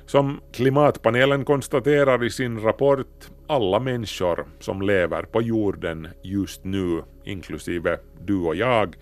Som 0.06 0.40
klimatpanelen 0.52 1.44
konstaterar 1.44 2.24
i 2.24 2.30
sin 2.30 2.60
rapport, 2.60 3.30
alla 3.46 3.80
människor 3.80 4.46
som 4.60 4.82
lever 4.82 5.22
på 5.22 5.42
jorden 5.42 6.08
just 6.22 6.64
nu, 6.64 7.02
inklusive 7.24 7.98
du 8.24 8.36
och 8.36 8.56
jag, 8.56 8.96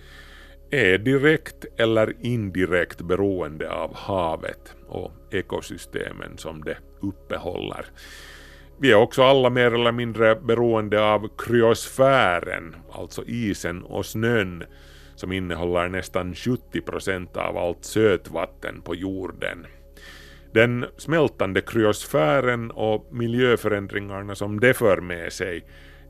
är 0.73 0.99
direkt 0.99 1.65
eller 1.77 2.15
indirekt 2.21 3.01
beroende 3.01 3.71
av 3.71 3.95
havet 3.95 4.77
och 4.89 5.13
ekosystemen 5.31 6.39
som 6.39 6.65
det 6.65 6.77
uppehåller. 7.01 7.87
Vi 8.79 8.93
är 8.93 8.97
också 8.97 9.23
alla 9.23 9.51
mer 9.51 9.75
eller 9.75 9.93
mindre 9.93 10.37
beroende 10.37 11.05
av 11.05 11.29
kryosfären, 11.39 12.77
alltså 12.93 13.25
isen 13.27 13.83
och 13.83 14.07
snön, 14.07 14.65
som 15.15 15.33
innehåller 15.33 15.89
nästan 15.89 16.35
70 16.35 16.81
procent 16.81 17.37
av 17.37 17.59
allt 17.59 17.85
sötvatten 17.85 18.83
på 18.83 18.95
jorden. 18.95 19.67
Den 20.53 20.87
smältande 20.97 21.61
kryosfären 21.61 22.71
och 22.71 23.09
miljöförändringarna 23.11 24.35
som 24.35 24.61
det 24.61 24.75
för 24.75 25.01
med 25.01 25.33
sig 25.33 25.65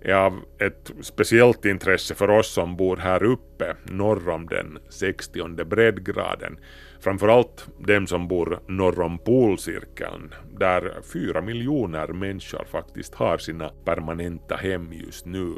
är 0.05 0.15
av 0.15 0.41
ett 0.59 0.93
speciellt 1.01 1.65
intresse 1.65 2.15
för 2.15 2.31
oss 2.31 2.53
som 2.53 2.77
bor 2.77 2.97
här 2.97 3.23
uppe 3.23 3.77
norr 3.85 4.29
om 4.29 4.47
den 4.47 4.79
60 4.89 5.65
breddgraden. 5.65 6.59
Framförallt 7.01 7.67
dem 7.79 8.07
som 8.07 8.29
bor 8.29 8.61
norr 8.69 9.01
om 9.01 9.19
polcirkeln, 9.19 10.35
där 10.59 10.93
fyra 11.13 11.41
miljoner 11.41 12.09
människor 12.09 12.65
faktiskt 12.65 13.15
har 13.15 13.39
sina 13.39 13.69
permanenta 13.85 14.57
hem 14.57 14.93
just 14.93 15.27
nu. 15.27 15.55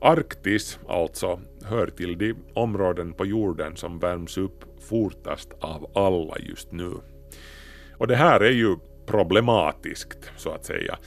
Arktis 0.00 0.78
alltså 0.88 1.40
hör 1.64 1.86
till 1.86 2.18
de 2.18 2.34
områden 2.54 3.12
på 3.12 3.26
jorden 3.26 3.76
som 3.76 3.98
värms 3.98 4.38
upp 4.38 4.64
fortast 4.88 5.52
av 5.60 5.90
alla 5.94 6.38
just 6.38 6.72
nu. 6.72 6.92
Och 7.96 8.06
det 8.06 8.16
här 8.16 8.40
är 8.40 8.50
ju 8.50 8.76
problematiskt 9.06 10.30
så 10.36 10.50
att 10.50 10.64
säga. 10.64 10.98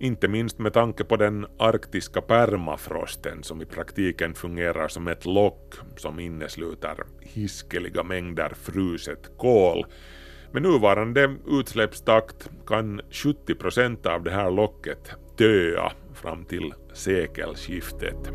Inte 0.00 0.28
minst 0.28 0.58
med 0.58 0.72
tanke 0.72 1.04
på 1.04 1.16
den 1.16 1.46
arktiska 1.58 2.20
permafrosten 2.20 3.42
som 3.42 3.62
i 3.62 3.64
praktiken 3.64 4.34
fungerar 4.34 4.88
som 4.88 5.08
ett 5.08 5.24
lock 5.24 5.74
som 5.96 6.20
innesluter 6.20 6.96
hiskeliga 7.20 8.02
mängder 8.02 8.52
fruset 8.54 9.30
kol. 9.36 9.86
Med 10.52 10.62
nuvarande 10.62 11.36
utsläppstakt 11.46 12.50
kan 12.66 13.00
70 13.10 13.54
procent 13.54 14.06
av 14.06 14.22
det 14.22 14.30
här 14.30 14.50
locket 14.50 15.10
döa 15.36 15.92
fram 16.14 16.44
till 16.44 16.74
sekelskiftet. 16.92 18.32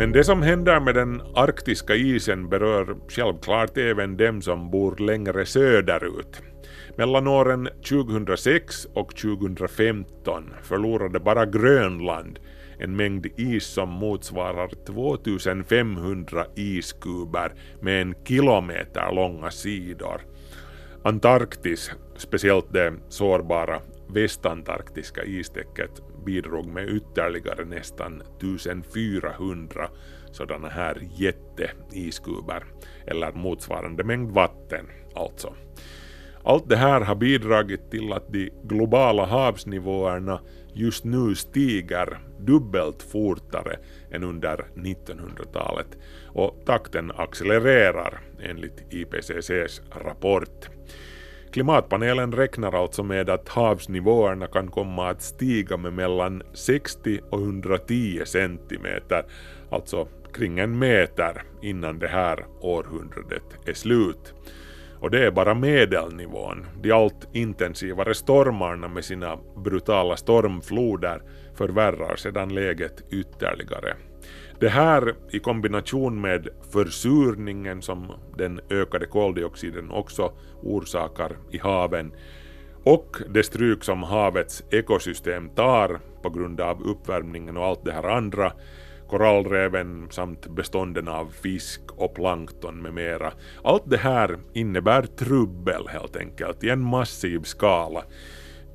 Men 0.00 0.12
det 0.12 0.24
som 0.24 0.42
händer 0.42 0.80
med 0.80 0.94
den 0.94 1.22
arktiska 1.34 1.94
isen 1.94 2.48
berör 2.48 2.96
självklart 3.08 3.76
även 3.76 4.16
dem 4.16 4.42
som 4.42 4.70
bor 4.70 4.96
längre 4.96 5.46
söderut. 5.46 6.42
Mellan 6.96 7.26
åren 7.26 7.68
2006 7.88 8.84
och 8.94 9.16
2015 9.16 10.54
förlorade 10.62 11.20
bara 11.20 11.46
Grönland 11.46 12.38
en 12.78 12.96
mängd 12.96 13.26
is 13.36 13.64
som 13.64 13.88
motsvarar 13.88 14.70
2500 14.86 16.46
iskuber 16.56 17.52
med 17.80 18.02
en 18.02 18.14
kilometer 18.24 19.12
långa 19.12 19.50
sidor. 19.50 20.20
Antarktis, 21.04 21.90
speciellt 22.16 22.72
det 22.72 22.92
sårbara 23.08 23.80
västantarktiska 24.08 25.22
istäcket 25.22 26.09
bidrog 26.24 26.66
med 26.66 26.88
ytterligare 26.88 27.64
nästan 27.64 28.22
1400 28.38 29.88
sådana 30.32 30.68
här 30.68 31.02
jätteiskuber, 31.16 32.64
eller 33.06 33.32
motsvarande 33.32 34.04
mängd 34.04 34.30
vatten 34.30 34.86
alltså. 35.14 35.54
Allt 36.44 36.68
det 36.68 36.76
här 36.76 37.00
har 37.00 37.14
bidragit 37.14 37.90
till 37.90 38.12
att 38.12 38.32
de 38.32 38.50
globala 38.64 39.26
havsnivåerna 39.26 40.40
just 40.74 41.04
nu 41.04 41.34
stiger 41.34 42.18
dubbelt 42.38 43.02
fortare 43.02 43.78
än 44.10 44.24
under 44.24 44.64
1900-talet 44.74 45.98
och 46.26 46.62
takten 46.66 47.10
accelererar 47.10 48.20
enligt 48.42 48.84
IPCCs 48.90 49.82
rapport. 50.04 50.68
Klimatpanelen 51.52 52.32
räknar 52.32 52.82
alltså 52.82 53.02
med 53.02 53.30
att 53.30 53.48
havsnivåerna 53.48 54.46
kan 54.46 54.68
komma 54.70 55.08
att 55.08 55.22
stiga 55.22 55.76
med 55.76 55.92
mellan 55.92 56.42
60 56.54 57.20
och 57.30 57.40
110 57.40 58.22
centimeter, 58.26 59.24
alltså 59.70 60.08
kring 60.32 60.58
en 60.58 60.78
meter 60.78 61.42
innan 61.62 61.98
det 61.98 62.08
här 62.08 62.46
århundradet 62.60 63.42
är 63.66 63.74
slut. 63.74 64.34
Och 65.00 65.10
det 65.10 65.26
är 65.26 65.30
bara 65.30 65.54
medelnivån. 65.54 66.66
De 66.82 66.92
allt 66.92 67.28
intensivare 67.32 68.14
stormarna 68.14 68.88
med 68.88 69.04
sina 69.04 69.38
brutala 69.56 70.16
stormfloder 70.16 71.22
förvärrar 71.54 72.16
sedan 72.16 72.54
läget 72.54 73.02
ytterligare. 73.10 73.94
Det 74.60 74.68
här 74.68 75.14
i 75.30 75.38
kombination 75.38 76.20
med 76.20 76.48
försurningen 76.72 77.82
som 77.82 78.12
den 78.36 78.60
ökade 78.70 79.06
koldioxiden 79.06 79.90
också 79.90 80.32
orsakar 80.62 81.36
i 81.50 81.58
haven 81.58 82.12
och 82.84 83.16
det 83.28 83.42
stryk 83.42 83.84
som 83.84 84.02
havets 84.02 84.64
ekosystem 84.70 85.48
tar 85.48 86.00
på 86.22 86.30
grund 86.30 86.60
av 86.60 86.82
uppvärmningen 86.82 87.56
och 87.56 87.64
allt 87.64 87.84
det 87.84 87.92
här 87.92 88.04
andra 88.04 88.52
korallreven 89.08 90.08
samt 90.10 90.46
bestånden 90.46 91.08
av 91.08 91.26
fisk 91.42 91.80
och 91.96 92.14
plankton 92.14 92.82
med 92.82 92.94
mera. 92.94 93.32
Allt 93.64 93.90
det 93.90 93.96
här 93.96 94.38
innebär 94.52 95.02
trubbel 95.02 95.88
helt 95.88 96.16
enkelt 96.16 96.64
i 96.64 96.70
en 96.70 96.84
massiv 96.84 97.42
skala. 97.42 98.04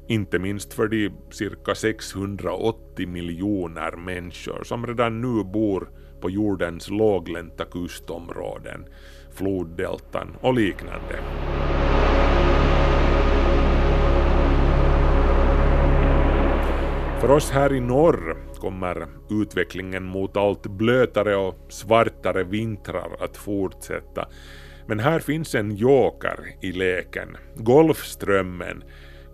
Inte 0.08 0.40
minst 0.40 0.74
för 0.74 0.88
de 0.88 1.10
cirka 1.32 1.76
680 1.76 3.08
miljoner 3.08 3.92
människor 3.92 4.64
som 4.64 4.88
redan 4.88 5.22
nu 5.22 5.44
bor 5.44 5.90
på 6.22 6.30
jordens 6.30 6.90
låglänta 6.90 7.66
kustområden, 7.66 8.86
floddeltan 9.32 10.36
och 10.42 10.54
liknande. 10.54 11.20
För 17.22 17.32
oss 17.32 17.52
här 17.52 17.74
i 17.74 17.80
norr 17.80 18.38
kommer 18.60 19.08
utvecklingen 19.30 20.04
mot 20.04 20.38
allt 20.38 20.68
blötare 20.68 21.36
och 21.36 21.56
svartare 21.70 22.44
vintrar 22.44 23.18
att 23.20 23.38
fortsätta. 23.38 24.28
Men 24.88 25.00
här 25.00 25.20
finns 25.20 25.56
en 25.56 25.76
joker 25.76 26.40
i 26.62 26.72
leken. 26.72 27.38
Golfströmmen 27.56 28.84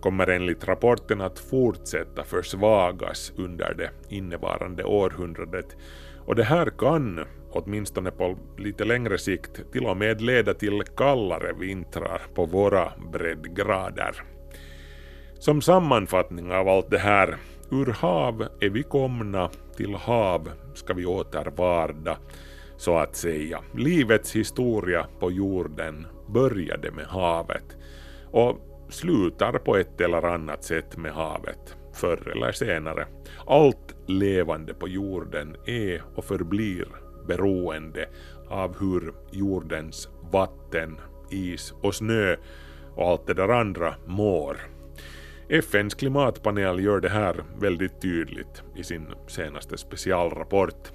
kommer 0.02 0.26
enligt 0.26 0.68
rapporten 0.68 1.20
att 1.20 1.38
fortsätta 1.38 2.24
försvagas 2.24 3.32
under 3.36 3.74
det 3.74 3.90
innevarande 4.08 4.84
århundradet. 4.84 5.76
Och 6.26 6.34
det 6.34 6.44
här 6.44 6.70
kan, 6.78 7.24
åtminstone 7.52 8.10
på 8.10 8.38
lite 8.58 8.84
längre 8.84 9.18
sikt, 9.18 9.72
till 9.72 9.86
och 9.86 9.96
med 9.96 10.20
leda 10.20 10.54
till 10.54 10.82
kallare 10.96 11.52
vintrar 11.52 12.22
på 12.34 12.46
våra 12.46 12.92
breddgrader. 13.12 14.22
Som 15.38 15.62
sammanfattning 15.62 16.52
av 16.52 16.68
allt 16.68 16.90
det 16.90 16.98
här 16.98 17.36
Ur 17.70 17.86
hav 17.86 18.46
är 18.60 18.70
vi 18.70 18.82
komna, 18.82 19.50
till 19.76 19.94
hav 19.94 20.50
ska 20.74 20.94
vi 20.94 21.06
åter 21.06 21.52
varda, 21.56 22.16
så 22.76 22.98
att 22.98 23.16
säga. 23.16 23.60
Livets 23.74 24.36
historia 24.36 25.06
på 25.20 25.30
jorden 25.30 26.06
började 26.28 26.90
med 26.90 27.06
havet 27.06 27.76
och 28.30 28.71
slutar 28.92 29.52
på 29.52 29.76
ett 29.76 30.00
eller 30.00 30.22
annat 30.22 30.64
sätt 30.64 30.96
med 30.96 31.12
havet, 31.12 31.76
förr 31.94 32.32
eller 32.34 32.52
senare. 32.52 33.06
Allt 33.46 33.94
levande 34.06 34.74
på 34.74 34.88
jorden 34.88 35.56
är 35.66 36.02
och 36.14 36.24
förblir 36.24 36.88
beroende 37.28 38.08
av 38.48 38.78
hur 38.80 39.14
jordens 39.30 40.08
vatten, 40.32 41.00
is 41.30 41.74
och 41.82 41.94
snö 41.94 42.36
och 42.94 43.08
allt 43.08 43.26
det 43.26 43.34
där 43.34 43.48
andra 43.48 43.94
mår. 44.06 44.56
FNs 45.48 45.94
klimatpanel 45.94 46.84
gör 46.84 47.00
det 47.00 47.08
här 47.08 47.44
väldigt 47.60 48.02
tydligt 48.02 48.62
i 48.76 48.84
sin 48.84 49.06
senaste 49.26 49.78
specialrapport. 49.78 50.92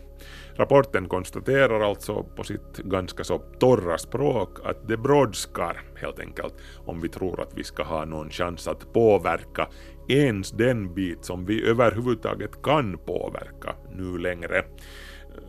Rapporten 0.55 1.07
konstaterar 1.07 1.79
alltså 1.79 2.23
på 2.35 2.43
sitt 2.43 2.77
ganska 2.77 3.23
så 3.23 3.37
torra 3.37 3.97
språk 3.97 4.57
att 4.63 4.87
det 4.87 4.97
brådskar 4.97 5.81
helt 5.95 6.19
enkelt 6.19 6.53
om 6.85 7.01
vi 7.01 7.09
tror 7.09 7.41
att 7.41 7.53
vi 7.55 7.63
ska 7.63 7.83
ha 7.83 8.05
någon 8.05 8.29
chans 8.29 8.67
att 8.67 8.93
påverka 8.93 9.67
ens 10.07 10.51
den 10.51 10.93
bit 10.93 11.25
som 11.25 11.45
vi 11.45 11.69
överhuvudtaget 11.69 12.61
kan 12.61 12.97
påverka 12.97 13.75
nu 13.95 14.17
längre. 14.17 14.65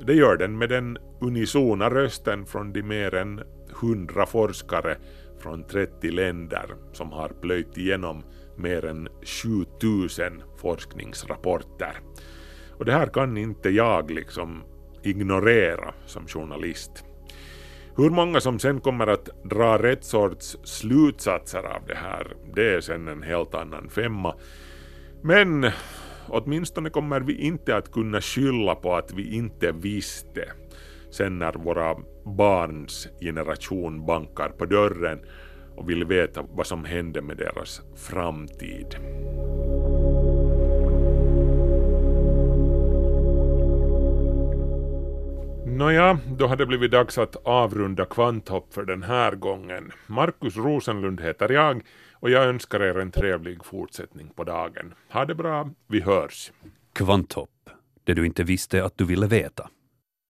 Det 0.07 0.15
gör 0.15 0.37
den 0.37 0.59
med 0.59 0.69
den 0.69 0.99
unisona 1.21 1.91
rösten 1.91 2.47
från 2.47 2.73
de 2.73 2.83
mer 2.83 3.15
än 3.15 3.41
hundra 3.81 4.27
forskare 4.27 4.97
från 5.39 5.65
30 5.65 6.11
länder 6.11 6.75
som 6.93 7.13
har 7.13 7.29
plöjt 7.29 7.79
igenom 7.79 8.23
mer 8.57 8.85
än 8.85 9.09
7000 9.25 10.43
forskningsrapporter. 10.57 12.01
Och 12.79 12.85
det 12.85 12.93
här 12.93 13.07
kan 13.07 13.37
inte 13.37 13.69
jag 13.69 14.11
liksom 14.11 14.63
ignorera 15.03 15.95
som 16.07 16.27
journalist. 16.27 17.05
Hur 17.97 18.11
många 18.11 18.41
som 18.41 18.59
sen 18.59 18.81
kommer 18.81 19.07
att 19.07 19.29
dra 19.45 19.83
rätt 19.83 20.05
sorts 20.05 20.57
slutsatser 20.65 21.63
av 21.63 21.87
det 21.87 21.95
här, 21.95 22.37
det 22.55 22.75
är 22.75 22.81
sen 22.81 23.09
en 23.09 23.23
helt 23.23 23.55
annan 23.55 23.89
femma. 23.91 24.35
Men 25.23 25.71
åtminstone 26.29 26.91
kommer 26.91 27.21
vi 27.21 27.41
inte 27.41 27.77
att 27.77 27.93
kunna 27.93 28.21
skylla 28.21 28.75
på 28.75 28.95
att 28.95 29.13
vi 29.13 29.35
inte 29.35 29.73
visste 29.73 30.53
sen 31.11 31.39
när 31.39 31.53
våra 31.53 31.97
barns 32.25 33.09
generation 33.21 34.07
bankar 34.07 34.49
på 34.49 34.67
dörren 34.67 35.19
och 35.77 35.91
vill 35.91 36.05
veta 36.05 36.45
vad 36.51 36.67
som 36.67 36.85
hände 36.85 37.23
med 37.23 37.37
deras 37.37 37.83
framtid. 37.97 38.97
Nåja, 45.79 46.19
då 46.39 46.47
har 46.47 46.57
det 46.57 46.67
blivit 46.67 46.91
dags 46.91 47.19
att 47.19 47.37
avrunda 47.37 48.05
Kvanthopp 48.05 48.75
för 48.75 48.85
den 48.85 49.03
här 49.03 49.33
gången. 49.33 49.93
Markus 50.07 50.57
Rosenlund 50.57 51.21
heter 51.21 51.49
jag 51.49 51.83
och 52.13 52.31
jag 52.31 52.45
önskar 52.45 52.81
er 52.81 52.99
en 52.99 53.11
trevlig 53.11 53.65
fortsättning 53.65 54.29
på 54.29 54.45
dagen. 54.45 54.95
Ha 55.11 55.25
det 55.25 55.35
bra, 55.35 55.71
vi 55.87 56.01
hörs. 56.01 56.53
Kvanthopp, 56.93 57.71
det 58.05 58.15
du 58.15 58.27
inte 58.27 58.43
visste 58.43 58.85
att 58.85 58.99
du 58.99 59.05
ville 59.05 59.27
veta. 59.27 59.69